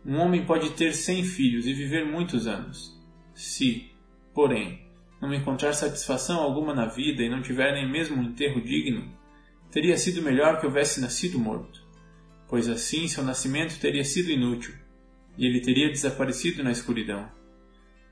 Um 0.06 0.16
homem 0.16 0.46
pode 0.46 0.70
ter 0.70 0.94
cem 0.94 1.22
filhos 1.22 1.66
e 1.66 1.74
viver 1.74 2.06
muitos 2.06 2.46
anos. 2.46 2.98
Se, 3.34 3.90
porém, 4.32 4.88
não 5.20 5.34
encontrar 5.34 5.74
satisfação 5.74 6.40
alguma 6.40 6.72
na 6.72 6.87
vida 6.87 7.22
e 7.22 7.28
não 7.28 7.42
tiver 7.42 7.74
nem 7.74 7.92
mesmo 7.92 8.16
um 8.16 8.24
enterro 8.24 8.62
digno, 8.62 9.06
teria 9.70 9.98
sido 9.98 10.22
melhor 10.22 10.58
que 10.58 10.64
houvesse 10.64 11.02
nascido 11.02 11.38
morto, 11.38 11.87
pois 12.48 12.70
assim 12.70 13.06
seu 13.06 13.22
nascimento 13.22 13.78
teria 13.78 14.02
sido 14.02 14.30
inútil 14.30 14.74
e 15.37 15.44
ele 15.44 15.60
teria 15.60 15.90
desaparecido 15.90 16.64
na 16.64 16.72
escuridão. 16.72 17.30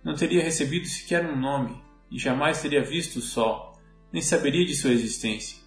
Não 0.05 0.15
teria 0.15 0.43
recebido 0.43 0.85
sequer 0.87 1.25
um 1.25 1.41
nome 1.41 1.83
e 2.11 2.19
jamais 2.19 2.61
teria 2.61 2.83
visto 2.83 3.17
o 3.17 3.23
sol, 3.23 3.72
nem 4.13 4.23
saberia 4.23 4.67
de 4.67 4.75
sua 4.75 4.93
existência. 4.93 5.59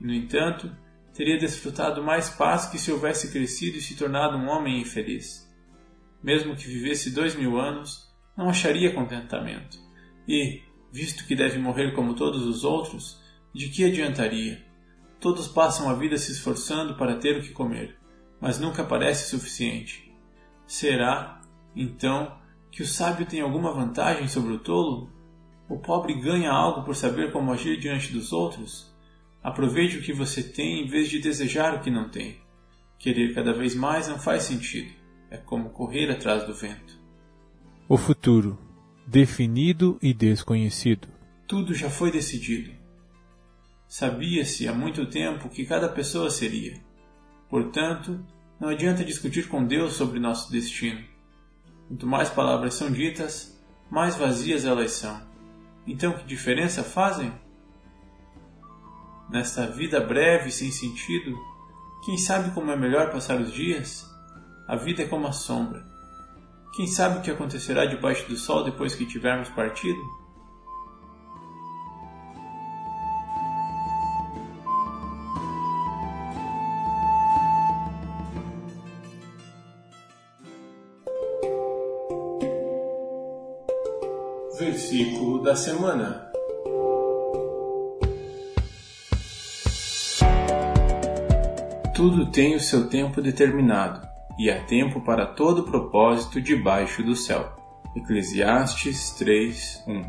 E, 0.00 0.04
no 0.04 0.14
entanto, 0.14 0.74
teria 1.14 1.38
desfrutado 1.38 2.02
mais 2.02 2.30
paz 2.30 2.66
que 2.66 2.78
se 2.78 2.90
houvesse 2.90 3.30
crescido 3.30 3.78
e 3.78 3.80
se 3.80 3.96
tornado 3.96 4.36
um 4.36 4.48
homem 4.48 4.80
infeliz 4.80 5.50
mesmo 6.22 6.54
que 6.54 6.66
vivesse 6.66 7.10
dois 7.10 7.34
mil 7.34 7.58
anos, 7.58 8.08
não 8.36 8.48
acharia 8.48 8.94
contentamento. 8.94 9.78
E, 10.28 10.62
visto 10.92 11.26
que 11.26 11.34
deve 11.34 11.58
morrer 11.58 11.94
como 11.94 12.14
todos 12.14 12.42
os 12.42 12.64
outros, 12.64 13.20
de 13.54 13.68
que 13.68 13.84
adiantaria? 13.84 14.64
Todos 15.18 15.48
passam 15.48 15.88
a 15.88 15.94
vida 15.94 16.16
se 16.16 16.32
esforçando 16.32 16.94
para 16.96 17.16
ter 17.16 17.38
o 17.38 17.42
que 17.42 17.50
comer, 17.50 17.98
mas 18.40 18.58
nunca 18.58 18.84
parece 18.84 19.30
suficiente. 19.30 20.14
Será, 20.66 21.40
então, 21.74 22.38
que 22.70 22.82
o 22.82 22.86
sábio 22.86 23.26
tem 23.26 23.40
alguma 23.40 23.72
vantagem 23.72 24.28
sobre 24.28 24.52
o 24.52 24.58
tolo? 24.58 25.10
O 25.70 25.78
pobre 25.78 26.14
ganha 26.14 26.50
algo 26.50 26.82
por 26.82 26.96
saber 26.96 27.30
como 27.30 27.52
agir 27.52 27.78
diante 27.78 28.12
dos 28.12 28.32
outros? 28.32 28.92
Aproveite 29.40 29.98
o 29.98 30.02
que 30.02 30.12
você 30.12 30.42
tem 30.42 30.82
em 30.82 30.88
vez 30.88 31.08
de 31.08 31.20
desejar 31.20 31.76
o 31.76 31.80
que 31.80 31.92
não 31.92 32.08
tem. 32.08 32.40
Querer 32.98 33.32
cada 33.32 33.52
vez 33.52 33.72
mais 33.72 34.08
não 34.08 34.18
faz 34.18 34.42
sentido 34.42 34.92
é 35.30 35.36
como 35.36 35.70
correr 35.70 36.10
atrás 36.10 36.44
do 36.44 36.52
vento. 36.52 36.98
O 37.88 37.96
futuro, 37.96 38.58
definido 39.06 39.96
e 40.02 40.12
desconhecido. 40.12 41.06
Tudo 41.46 41.72
já 41.72 41.88
foi 41.88 42.10
decidido. 42.10 42.72
Sabia-se 43.86 44.66
há 44.66 44.74
muito 44.74 45.06
tempo 45.06 45.48
que 45.48 45.64
cada 45.64 45.88
pessoa 45.88 46.30
seria. 46.30 46.80
Portanto, 47.48 48.18
não 48.58 48.68
adianta 48.68 49.04
discutir 49.04 49.46
com 49.46 49.64
Deus 49.64 49.92
sobre 49.92 50.18
nosso 50.18 50.50
destino. 50.50 51.04
Quanto 51.86 52.08
mais 52.08 52.28
palavras 52.28 52.74
são 52.74 52.90
ditas, 52.90 53.56
mais 53.88 54.16
vazias 54.16 54.64
elas 54.64 54.90
são. 54.90 55.29
Então, 55.90 56.12
que 56.12 56.24
diferença 56.24 56.84
fazem? 56.84 57.32
Nesta 59.28 59.66
vida 59.66 60.00
breve 60.00 60.48
e 60.48 60.52
sem 60.52 60.70
sentido, 60.70 61.36
quem 62.06 62.16
sabe 62.16 62.52
como 62.52 62.70
é 62.70 62.76
melhor 62.76 63.10
passar 63.10 63.40
os 63.40 63.52
dias? 63.52 64.08
A 64.68 64.76
vida 64.76 65.02
é 65.02 65.08
como 65.08 65.26
a 65.26 65.32
sombra. 65.32 65.84
Quem 66.76 66.86
sabe 66.86 67.18
o 67.18 67.22
que 67.22 67.30
acontecerá 67.30 67.86
debaixo 67.86 68.28
do 68.28 68.36
sol 68.36 68.62
depois 68.62 68.94
que 68.94 69.04
tivermos 69.04 69.48
partido? 69.48 70.00
Versículo 84.60 85.42
da 85.42 85.56
semana. 85.56 86.30
Tudo 91.94 92.30
tem 92.30 92.54
o 92.54 92.60
seu 92.60 92.86
tempo 92.86 93.22
determinado 93.22 94.06
e 94.38 94.50
há 94.50 94.62
tempo 94.64 95.00
para 95.00 95.24
todo 95.24 95.62
propósito 95.62 96.42
debaixo 96.42 97.02
do 97.02 97.16
céu. 97.16 97.56
Eclesiastes 97.96 99.12
3, 99.12 99.82
1 99.88 100.04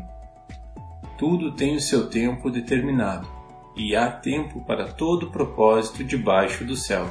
Tudo 1.16 1.52
tem 1.52 1.74
o 1.74 1.80
seu 1.80 2.10
tempo 2.10 2.50
determinado, 2.50 3.26
e 3.74 3.96
há 3.96 4.10
tempo 4.10 4.60
para 4.66 4.86
todo 4.86 5.30
propósito 5.30 6.04
debaixo 6.04 6.62
do 6.62 6.76
céu. 6.76 7.08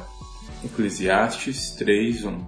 Eclesiastes 0.64 1.72
3, 1.72 2.24
1 2.24 2.38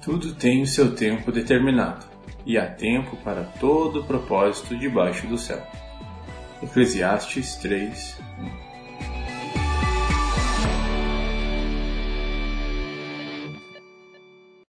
Tudo 0.00 0.36
tem 0.36 0.62
o 0.62 0.66
seu 0.68 0.94
tempo 0.94 1.32
determinado, 1.32 2.06
e 2.44 2.58
há 2.58 2.66
tempo 2.66 3.16
para 3.18 3.44
todo 3.44 4.04
propósito 4.04 4.76
debaixo 4.76 5.26
do 5.26 5.38
céu. 5.38 5.62
Eclesiastes 6.62 7.56
3, 7.56 8.20
1 8.38 8.69